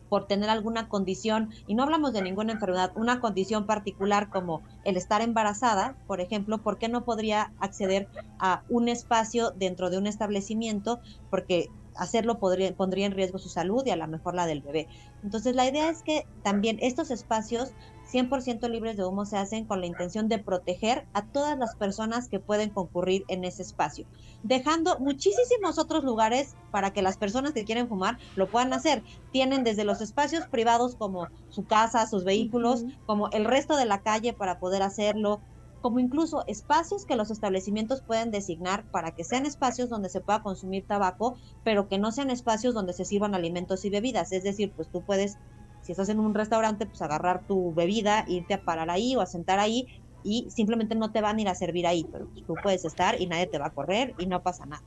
por 0.10 0.28
tener 0.28 0.50
alguna 0.50 0.88
condición, 0.88 1.50
y 1.65 1.76
no 1.76 1.84
hablamos 1.84 2.13
de 2.13 2.22
ninguna 2.22 2.54
enfermedad, 2.54 2.91
una 2.96 3.20
condición 3.20 3.65
particular 3.65 4.30
como 4.30 4.63
el 4.84 4.98
estar 4.98 5.22
embarazada, 5.22 5.98
por 6.08 6.22
ejemplo, 6.22 6.60
¿por 6.60 6.78
qué 6.78 6.89
no 6.89 7.04
podría 7.04 7.54
acceder 7.60 8.10
a 8.39 8.63
un 8.70 8.88
espacio 8.88 9.52
dentro 9.52 9.89
de 9.89 9.98
un 9.98 10.08
establecimiento? 10.08 11.00
Porque 11.30 11.67
hacerlo 11.96 12.39
podría, 12.39 12.74
pondría 12.76 13.06
en 13.06 13.12
riesgo 13.12 13.39
su 13.39 13.50
salud 13.50 13.84
y 13.86 13.89
a 13.89 13.96
lo 13.96 14.08
mejor 14.08 14.36
la 14.36 14.46
del 14.46 14.62
bebé. 14.62 14.88
Entonces 15.24 15.56
la 15.56 15.67
idea 15.67 15.89
es 15.89 16.04
que 16.04 16.28
también 16.43 16.78
estos 16.82 17.12
espacios 17.12 17.74
100% 18.12 18.70
libres 18.70 18.98
de 18.98 19.06
humo 19.06 19.26
se 19.26 19.38
hacen 19.38 19.65
con 19.65 19.82
la 19.82 19.88
intención 19.88 20.28
de 20.28 20.39
proteger 20.39 21.08
a 21.13 21.26
todas 21.26 21.58
las 21.58 21.76
personas 21.76 22.30
que 22.30 22.39
pueden 22.39 22.70
concurrir 22.70 23.26
en 23.28 23.43
ese 23.43 23.62
espacio, 23.62 24.06
dejando 24.43 24.98
muchísimos 25.00 25.78
otros 25.78 26.04
lugares 26.04 26.56
para 26.72 26.91
que 26.91 27.02
las 27.02 27.17
personas 27.17 27.54
que 27.54 27.65
quieren 27.65 27.88
fumar 27.88 28.17
lo 28.36 28.50
puedan 28.50 28.74
hacer. 28.74 29.04
Tienen 29.32 29.63
desde 29.63 29.84
los 29.84 30.02
espacios 30.02 30.48
privados 30.48 30.96
como 30.96 31.28
su 31.50 31.65
casa, 31.65 32.08
sus 32.08 32.24
vehículos, 32.24 32.86
como 33.06 33.30
el 33.32 33.46
resto 33.46 33.76
de 33.76 33.86
la 33.86 34.02
calle 34.02 34.34
para 34.34 34.60
poder 34.60 34.84
hacerlo, 34.84 35.41
como 35.82 36.00
incluso 36.00 36.43
espacios 36.48 37.06
que 37.06 37.15
los 37.15 37.32
establecimientos 37.32 38.02
pueden 38.02 38.32
designar 38.32 38.89
para 38.89 39.12
que 39.12 39.24
sean 39.24 39.46
espacios 39.46 39.89
donde 39.89 40.10
se 40.10 40.22
pueda 40.22 40.41
consumir 40.41 40.86
tabaco, 40.88 41.38
pero 41.63 41.88
que 41.88 42.00
no 42.00 42.12
sean 42.12 42.30
espacios 42.30 42.74
donde 42.74 42.93
se 42.93 43.06
sirvan 43.06 43.36
alimentos 43.36 43.86
y 43.86 43.89
bebidas. 43.89 44.32
Es 44.32 44.43
decir, 44.43 44.74
pues 44.76 44.89
tú 44.89 45.04
puedes 45.04 45.38
si 45.82 45.92
estás 45.92 46.10
en 46.10 46.20
un 46.20 46.34
restaurante, 46.34 46.86
pues 46.86 47.02
agarrar 47.02 47.46
tu 47.48 47.74
bebida, 47.74 48.26
irte 48.28 48.54
a 48.54 48.62
parar 48.62 48.90
ahí 48.90 49.16
o 49.16 49.22
a 49.22 49.26
sentar 49.26 49.60
ahí 49.60 49.88
y 50.24 50.48
simplemente 50.50 50.96
no 50.96 51.12
te 51.12 51.22
van 51.22 51.38
a 51.38 51.42
ir 51.42 51.48
a 51.48 51.56
servir 51.56 51.88
ahí, 51.88 52.06
pero 52.12 52.28
tú 52.46 52.56
puedes 52.62 52.84
estar 52.84 53.22
y 53.22 53.28
nadie 53.28 53.48
te 53.48 53.58
va 53.58 53.68
a 53.68 53.70
correr 53.70 54.13
y 54.18 54.26
no 54.26 54.42
pasa 54.44 54.66
nada. 54.66 54.84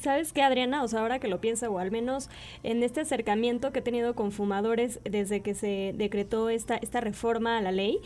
¿Sabes 0.00 0.32
qué, 0.32 0.42
Adriana? 0.42 0.84
O 0.84 0.88
sea, 0.88 1.00
ahora 1.00 1.18
que 1.18 1.26
lo 1.26 1.40
pienso, 1.40 1.70
o 1.70 1.78
al 1.78 1.90
menos 1.90 2.30
en 2.62 2.82
este 2.82 3.00
acercamiento 3.00 3.72
que 3.72 3.80
he 3.80 3.82
tenido 3.82 4.14
con 4.14 4.30
fumadores 4.30 5.00
desde 5.04 5.40
que 5.40 5.54
se 5.54 5.92
decretó 5.96 6.50
esta, 6.50 6.76
esta 6.76 7.00
reforma 7.00 7.58
a 7.58 7.62
la 7.62 7.72
ley, 7.72 7.98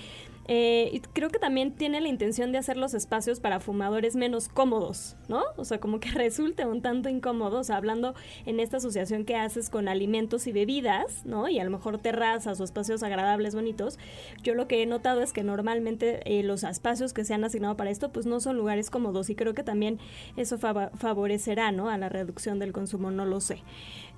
eh, 0.52 1.00
creo 1.12 1.30
que 1.30 1.38
también 1.38 1.70
tiene 1.76 2.00
la 2.00 2.08
intención 2.08 2.50
de 2.50 2.58
hacer 2.58 2.76
los 2.76 2.92
espacios 2.92 3.38
para 3.38 3.60
fumadores 3.60 4.16
menos 4.16 4.48
cómodos, 4.48 5.14
¿no? 5.28 5.44
O 5.56 5.64
sea, 5.64 5.78
como 5.78 6.00
que 6.00 6.10
resulte 6.10 6.66
un 6.66 6.82
tanto 6.82 7.08
incómodo, 7.08 7.60
o 7.60 7.62
sea, 7.62 7.76
hablando 7.76 8.16
en 8.46 8.58
esta 8.58 8.78
asociación 8.78 9.24
que 9.24 9.36
haces 9.36 9.70
con 9.70 9.86
alimentos 9.86 10.48
y 10.48 10.52
bebidas, 10.52 11.24
¿no? 11.24 11.48
Y 11.48 11.60
a 11.60 11.64
lo 11.64 11.70
mejor 11.70 11.98
terrazas 11.98 12.60
o 12.60 12.64
espacios 12.64 13.04
agradables, 13.04 13.54
bonitos. 13.54 14.00
Yo 14.42 14.54
lo 14.56 14.66
que 14.66 14.82
he 14.82 14.86
notado 14.86 15.22
es 15.22 15.32
que 15.32 15.44
normalmente 15.44 16.20
eh, 16.24 16.42
los 16.42 16.64
espacios 16.64 17.12
que 17.12 17.24
se 17.24 17.32
han 17.32 17.44
asignado 17.44 17.76
para 17.76 17.90
esto, 17.90 18.10
pues 18.10 18.26
no 18.26 18.40
son 18.40 18.56
lugares 18.56 18.90
cómodos 18.90 19.30
y 19.30 19.36
creo 19.36 19.54
que 19.54 19.62
también 19.62 20.00
eso 20.36 20.58
favorecerá, 20.58 21.70
¿no? 21.70 21.90
A 21.90 21.96
la 21.96 22.08
reducción 22.08 22.58
del 22.58 22.72
consumo, 22.72 23.12
no 23.12 23.24
lo 23.24 23.40
sé. 23.40 23.62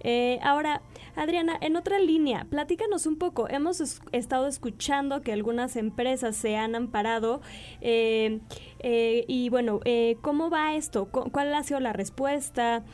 Eh, 0.01 0.41
ahora, 0.43 0.81
Adriana, 1.15 1.59
en 1.61 1.77
otra 1.77 1.99
línea, 1.99 2.47
platícanos 2.49 3.05
un 3.07 3.17
poco. 3.17 3.51
Hemos 3.51 4.01
estado 4.13 4.47
escuchando 4.47 5.21
que 5.21 5.33
algunas 5.33 5.77
empresas 5.77 6.22
se 6.31 6.57
han 6.57 6.77
amparado 6.77 7.41
eh, 7.81 8.41
eh, 8.79 9.25
y 9.27 9.49
bueno, 9.49 9.81
¿cómo 10.21 10.51
va 10.51 10.77
esto? 10.77 11.07
¿Cuál 11.07 11.53
ha 11.55 11.63
sido 11.65 11.81
la 11.81 11.93
respuesta? 11.93 12.85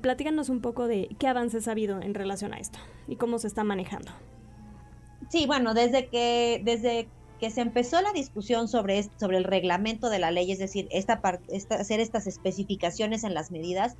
platícanos 0.00 0.48
un 0.48 0.60
poco 0.60 0.86
de 0.86 1.08
qué 1.18 1.26
avances 1.26 1.66
ha 1.66 1.72
habido 1.72 2.00
en 2.00 2.14
relación 2.14 2.54
a 2.54 2.58
esto 2.58 2.78
y 3.08 3.16
cómo 3.16 3.38
se 3.38 3.48
está 3.48 3.64
manejando. 3.64 4.12
Sí, 5.28 5.46
bueno, 5.46 5.74
desde 5.74 6.06
que 6.06 6.60
desde 6.64 7.08
que 7.42 7.50
se 7.50 7.60
empezó 7.60 8.00
la 8.00 8.12
discusión 8.12 8.68
sobre, 8.68 9.02
sobre 9.18 9.36
el 9.36 9.42
reglamento 9.42 10.10
de 10.10 10.20
la 10.20 10.30
ley, 10.30 10.52
es 10.52 10.60
decir, 10.60 10.86
esta, 10.92 11.20
esta 11.48 11.74
hacer 11.74 11.98
estas 11.98 12.28
especificaciones 12.28 13.24
en 13.24 13.34
las 13.34 13.50
medidas, 13.50 13.96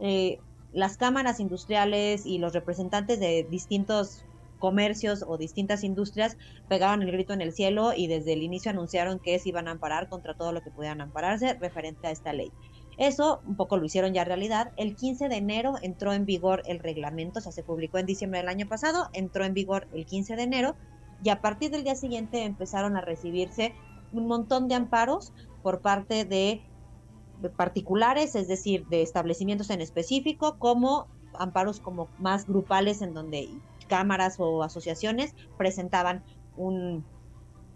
eh, 0.00 0.38
las 0.72 0.96
cámaras 0.96 1.38
industriales 1.38 2.24
y 2.24 2.38
los 2.38 2.54
representantes 2.54 3.20
de 3.20 3.46
distintos 3.50 4.24
comercios 4.58 5.24
o 5.26 5.36
distintas 5.36 5.84
industrias 5.84 6.36
pegaban 6.68 7.02
el 7.02 7.12
grito 7.12 7.32
en 7.32 7.40
el 7.40 7.52
cielo 7.52 7.92
y 7.96 8.06
desde 8.06 8.32
el 8.32 8.42
inicio 8.42 8.70
anunciaron 8.70 9.18
que 9.18 9.38
se 9.38 9.48
iban 9.48 9.68
a 9.68 9.72
amparar 9.72 10.08
contra 10.08 10.34
todo 10.34 10.52
lo 10.52 10.62
que 10.62 10.70
pudieran 10.70 11.00
ampararse 11.00 11.54
referente 11.54 12.06
a 12.06 12.10
esta 12.10 12.32
ley. 12.32 12.52
Eso 12.98 13.42
un 13.46 13.56
poco 13.56 13.76
lo 13.76 13.84
hicieron 13.84 14.14
ya 14.14 14.24
realidad. 14.24 14.72
El 14.76 14.96
15 14.96 15.28
de 15.28 15.36
enero 15.36 15.74
entró 15.82 16.12
en 16.12 16.24
vigor 16.24 16.62
el 16.66 16.78
reglamento, 16.78 17.40
o 17.40 17.42
sea, 17.42 17.52
se 17.52 17.62
publicó 17.62 17.98
en 17.98 18.06
diciembre 18.06 18.40
del 18.40 18.48
año 18.48 18.66
pasado, 18.66 19.10
entró 19.12 19.44
en 19.44 19.54
vigor 19.54 19.86
el 19.92 20.06
15 20.06 20.36
de 20.36 20.42
enero 20.42 20.76
y 21.22 21.28
a 21.28 21.40
partir 21.40 21.70
del 21.70 21.84
día 21.84 21.94
siguiente 21.94 22.44
empezaron 22.44 22.96
a 22.96 23.02
recibirse 23.02 23.74
un 24.12 24.26
montón 24.26 24.68
de 24.68 24.74
amparos 24.74 25.32
por 25.62 25.80
parte 25.80 26.24
de 26.24 26.62
particulares, 27.56 28.34
es 28.34 28.48
decir, 28.48 28.86
de 28.86 29.02
establecimientos 29.02 29.68
en 29.70 29.80
específico, 29.82 30.58
como 30.58 31.06
amparos 31.38 31.80
como 31.80 32.08
más 32.18 32.46
grupales 32.46 33.02
en 33.02 33.12
donde 33.12 33.48
cámaras 33.86 34.36
o 34.38 34.62
asociaciones 34.62 35.34
presentaban 35.56 36.22
un, 36.56 37.04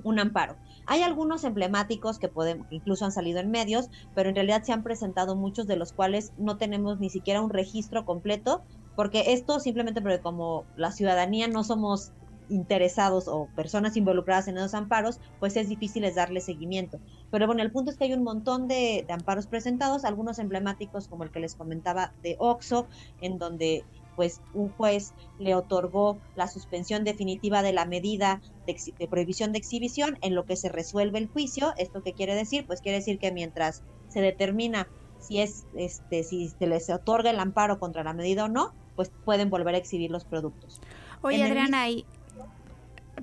un 0.05 0.19
amparo. 0.19 0.57
Hay 0.87 1.03
algunos 1.03 1.45
emblemáticos 1.45 2.19
que 2.19 2.31
incluso 2.71 3.05
han 3.05 3.13
salido 3.13 3.41
en 3.41 3.51
medios, 3.51 3.91
pero 4.15 4.29
en 4.29 4.35
realidad 4.35 4.63
se 4.63 4.73
han 4.73 4.83
presentado 4.83 5.37
muchos 5.37 5.67
de 5.67 5.77
los 5.77 5.93
cuales 5.93 6.33
no 6.37 6.57
tenemos 6.57 6.99
ni 6.99 7.11
siquiera 7.11 7.41
un 7.41 7.51
registro 7.51 8.05
completo, 8.05 8.63
porque 8.97 9.33
esto 9.33 9.61
simplemente 9.61 10.03
porque 10.03 10.21
como 10.21 10.65
la 10.77 10.93
ciudadanía 10.93 11.49
no 11.49 11.65
somos 11.65 12.13
interesados 12.51 13.29
o 13.29 13.49
personas 13.55 13.97
involucradas 13.97 14.49
en 14.49 14.59
esos 14.59 14.75
amparos, 14.75 15.21
pues 15.39 15.57
es 15.57 15.69
difícil 15.69 16.05
darle 16.15 16.41
seguimiento. 16.41 16.99
Pero 17.31 17.47
bueno, 17.47 17.63
el 17.63 17.71
punto 17.71 17.91
es 17.91 17.97
que 17.97 18.05
hay 18.05 18.13
un 18.13 18.25
montón 18.25 18.67
de, 18.69 19.07
amparos 19.09 19.47
presentados, 19.47 20.05
algunos 20.05 20.39
emblemáticos 20.39 21.09
como 21.09 21.25
el 21.25 21.31
que 21.31 21.41
les 21.41 21.55
comentaba 21.55 22.13
de 22.23 22.37
Oxo, 22.39 22.89
en 23.21 23.39
donde 23.39 23.85
pues 24.21 24.43
un 24.53 24.69
juez 24.69 25.15
le 25.39 25.55
otorgó 25.55 26.21
la 26.37 26.47
suspensión 26.47 27.05
definitiva 27.05 27.63
de 27.63 27.73
la 27.73 27.87
medida 27.87 28.43
de, 28.67 29.09
prohibición 29.09 29.51
de 29.53 29.59
exhibición 29.59 30.19
en 30.21 30.35
lo 30.35 30.45
que 30.45 30.57
se 30.57 30.69
resuelve 30.69 31.19
el 31.19 31.31
juicio. 31.31 31.73
¿Esto 31.79 32.03
qué 32.03 32.13
quiere 32.13 32.35
decir? 32.35 32.67
Pues 32.67 32.83
quiere 32.83 32.99
decir 32.99 33.19
que 33.19 33.33
mientras 33.33 33.83
se 34.11 34.21
determina 34.21 34.87
si 35.19 35.41
es 35.41 35.65
este 35.73 36.23
si 36.23 36.51
se 36.51 36.67
les 36.67 36.91
otorga 36.91 37.31
el 37.31 37.41
amparo 37.41 37.79
contra 37.79 38.05
la 38.05 38.13
medida 38.13 38.45
o 38.45 38.49
no, 38.49 38.75
pues 38.95 39.11
pueden 39.25 39.49
volver 39.49 39.75
a 39.75 39.79
exhibir 39.79 40.11
los 40.11 40.27
productos. 40.27 40.83
Oye, 41.23 41.43
Adriana, 41.43 41.89
y 41.89 42.05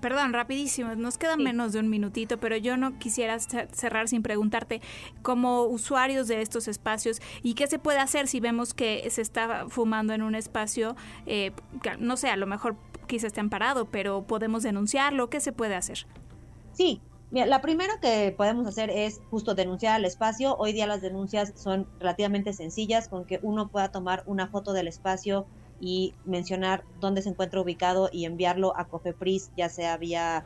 Perdón, 0.02 0.34
rapidísimo, 0.34 0.96
nos 0.96 1.18
queda 1.18 1.38
menos 1.38 1.74
de 1.74 1.80
un 1.80 1.90
minutito, 1.90 2.40
pero 2.40 2.58
yo 2.58 2.78
no 2.78 3.00
quisiera 3.00 3.40
cerrar 3.40 4.08
sin 4.08 4.22
preguntarte, 4.22 4.82
como 5.22 5.64
usuarios 5.64 6.28
de 6.28 6.42
estos 6.42 6.68
espacios, 6.68 7.22
¿y 7.44 7.54
qué 7.54 7.68
se 7.68 7.80
puede 7.80 8.00
hacer 8.00 8.28
si 8.28 8.40
vemos 8.40 8.74
que 8.74 9.10
se 9.10 9.22
está 9.22 9.66
fumando 9.70 10.14
en 10.14 10.22
un 10.22 10.36
espacio, 10.36 10.96
eh, 11.26 11.52
no 12.00 12.18
sé, 12.18 12.30
a 12.30 12.38
lo 12.38 12.48
mejor 12.48 12.76
quizá 13.08 13.28
esté 13.28 13.40
amparado, 13.40 13.86
pero 13.86 14.24
podemos 14.24 14.64
denunciarlo? 14.64 15.30
¿Qué 15.30 15.40
se 15.40 15.52
puede 15.52 15.76
hacer? 15.76 16.06
Sí, 16.74 17.02
Mira, 17.30 17.46
la 17.46 17.60
primera 17.60 18.00
que 18.00 18.34
podemos 18.38 18.66
hacer 18.68 18.90
es 18.90 19.20
justo 19.30 19.54
denunciar 19.54 19.96
al 19.96 20.06
espacio. 20.06 20.56
Hoy 20.58 20.72
día 20.72 20.88
las 20.88 21.02
denuncias 21.02 21.52
son 21.56 21.86
relativamente 22.00 22.54
sencillas, 22.54 23.10
con 23.10 23.26
que 23.26 23.40
uno 23.44 23.68
pueda 23.68 23.92
tomar 23.92 24.24
una 24.28 24.48
foto 24.48 24.72
del 24.72 24.88
espacio 24.88 25.46
y 25.80 26.18
mencionar 26.24 26.86
dónde 26.94 27.22
se 27.22 27.30
encuentra 27.30 27.62
ubicado 27.62 28.10
y 28.12 28.26
enviarlo 28.26 28.74
a 28.78 28.86
COFEPRIS, 28.86 29.52
ya 29.56 29.70
sea 29.70 29.98
vía 29.98 30.46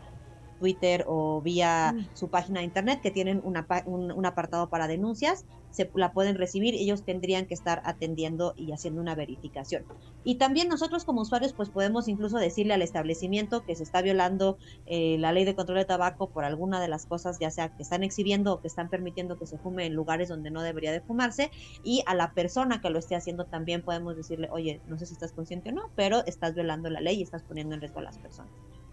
Twitter 0.62 1.06
o 1.08 1.42
vía 1.42 1.96
su 2.14 2.30
página 2.30 2.60
de 2.60 2.68
internet, 2.68 3.02
que 3.02 3.10
tienen 3.10 3.42
una, 3.44 3.66
un, 3.88 4.12
un, 4.12 4.26
apartado 4.28 4.70
para 4.70 4.88
denuncias, 4.88 5.46
se 5.72 5.90
la 5.96 6.14
pueden 6.14 6.36
recibir, 6.36 6.76
ellos 6.76 7.04
tendrían 7.04 7.48
que 7.48 7.56
estar 7.56 7.82
atendiendo 7.84 8.54
y 8.56 8.72
haciendo 8.74 9.02
una 9.02 9.16
verificación. 9.16 9.86
Y 10.24 10.36
también 10.36 10.68
nosotros 10.68 11.04
como 11.04 11.22
usuarios, 11.22 11.54
pues 11.54 11.70
podemos 11.70 12.08
incluso 12.08 12.38
decirle 12.38 12.76
al 12.76 12.84
establecimiento 12.84 13.66
que 13.66 13.76
se 13.76 13.82
está 13.82 14.04
violando 14.04 14.58
eh, 14.86 15.18
la 15.18 15.32
ley 15.32 15.46
de 15.46 15.56
control 15.56 15.80
de 15.80 15.86
tabaco 15.86 16.30
por 16.30 16.44
alguna 16.44 16.80
de 16.80 16.90
las 16.90 17.08
cosas, 17.08 17.40
ya 17.40 17.50
sea 17.50 17.70
que 17.70 17.82
están 17.82 18.04
exhibiendo 18.04 18.54
o 18.54 18.62
que 18.62 18.68
están 18.68 18.90
permitiendo 18.90 19.40
que 19.40 19.48
se 19.48 19.58
fume 19.58 19.88
en 19.88 19.96
lugares 19.96 20.30
donde 20.30 20.52
no 20.52 20.62
debería 20.62 20.92
de 20.92 21.02
fumarse, 21.02 21.50
y 21.84 22.04
a 22.06 22.14
la 22.14 22.34
persona 22.34 22.82
que 22.82 22.92
lo 22.92 23.00
esté 23.00 23.16
haciendo 23.16 23.46
también 23.46 23.82
podemos 23.82 24.16
decirle, 24.16 24.48
oye, 24.52 24.80
no 24.88 25.00
sé 25.00 25.08
si 25.08 25.14
estás 25.14 25.32
consciente 25.32 25.70
o 25.70 25.74
no, 25.74 25.90
pero 25.96 26.24
estás 26.28 26.54
violando 26.54 26.92
la 26.92 27.02
ley 27.02 27.18
y 27.18 27.24
estás 27.24 27.42
poniendo 27.42 27.74
en 27.74 27.82
riesgo 27.82 28.00
a 28.00 28.04
las 28.04 28.20
personas. 28.20 28.52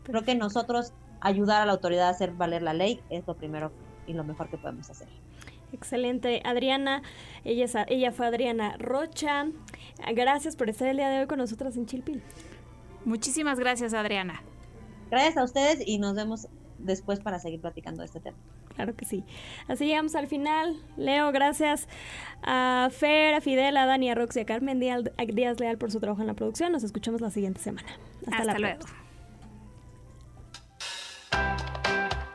Creo 0.08 0.24
que 0.24 0.34
nosotros 0.34 0.94
ayudar 1.20 1.60
a 1.62 1.66
la 1.66 1.72
autoridad 1.72 2.08
a 2.08 2.10
hacer 2.10 2.32
valer 2.32 2.62
la 2.62 2.72
ley 2.72 3.00
es 3.10 3.26
lo 3.26 3.36
primero 3.36 3.70
y 4.06 4.14
lo 4.14 4.24
mejor 4.24 4.48
que 4.48 4.56
podemos 4.56 4.88
hacer. 4.88 5.06
Excelente, 5.72 6.40
Adriana. 6.44 7.02
Ella, 7.44 7.66
ella 7.88 8.10
fue 8.10 8.26
Adriana 8.26 8.76
Rocha. 8.78 9.48
Gracias 10.14 10.56
por 10.56 10.70
estar 10.70 10.88
el 10.88 10.96
día 10.96 11.10
de 11.10 11.20
hoy 11.20 11.26
con 11.26 11.36
nosotros 11.38 11.76
en 11.76 11.84
Chilpil. 11.84 12.22
Muchísimas 13.04 13.58
gracias, 13.58 13.92
Adriana. 13.92 14.42
Gracias 15.10 15.36
a 15.36 15.44
ustedes 15.44 15.86
y 15.86 15.98
nos 15.98 16.14
vemos 16.14 16.48
después 16.78 17.20
para 17.20 17.38
seguir 17.38 17.60
platicando 17.60 18.00
de 18.00 18.06
este 18.06 18.20
tema. 18.20 18.38
Claro 18.74 18.94
que 18.94 19.04
sí. 19.04 19.24
Así 19.66 19.86
llegamos 19.86 20.14
al 20.14 20.26
final. 20.26 20.80
Leo, 20.96 21.32
gracias 21.32 21.86
a 22.42 22.88
Fer, 22.90 23.34
a 23.34 23.40
Fidel, 23.42 23.76
a 23.76 23.84
Dani, 23.84 24.10
a 24.10 24.14
Roxy, 24.14 24.40
a 24.40 24.46
Carmen 24.46 24.80
Díaz, 24.80 25.60
Leal 25.60 25.76
por 25.76 25.90
su 25.90 26.00
trabajo 26.00 26.22
en 26.22 26.28
la 26.28 26.34
producción. 26.34 26.72
Nos 26.72 26.82
escuchamos 26.82 27.20
la 27.20 27.30
siguiente 27.30 27.60
semana. 27.60 27.88
Hasta, 28.30 28.58
luego. 28.58 28.86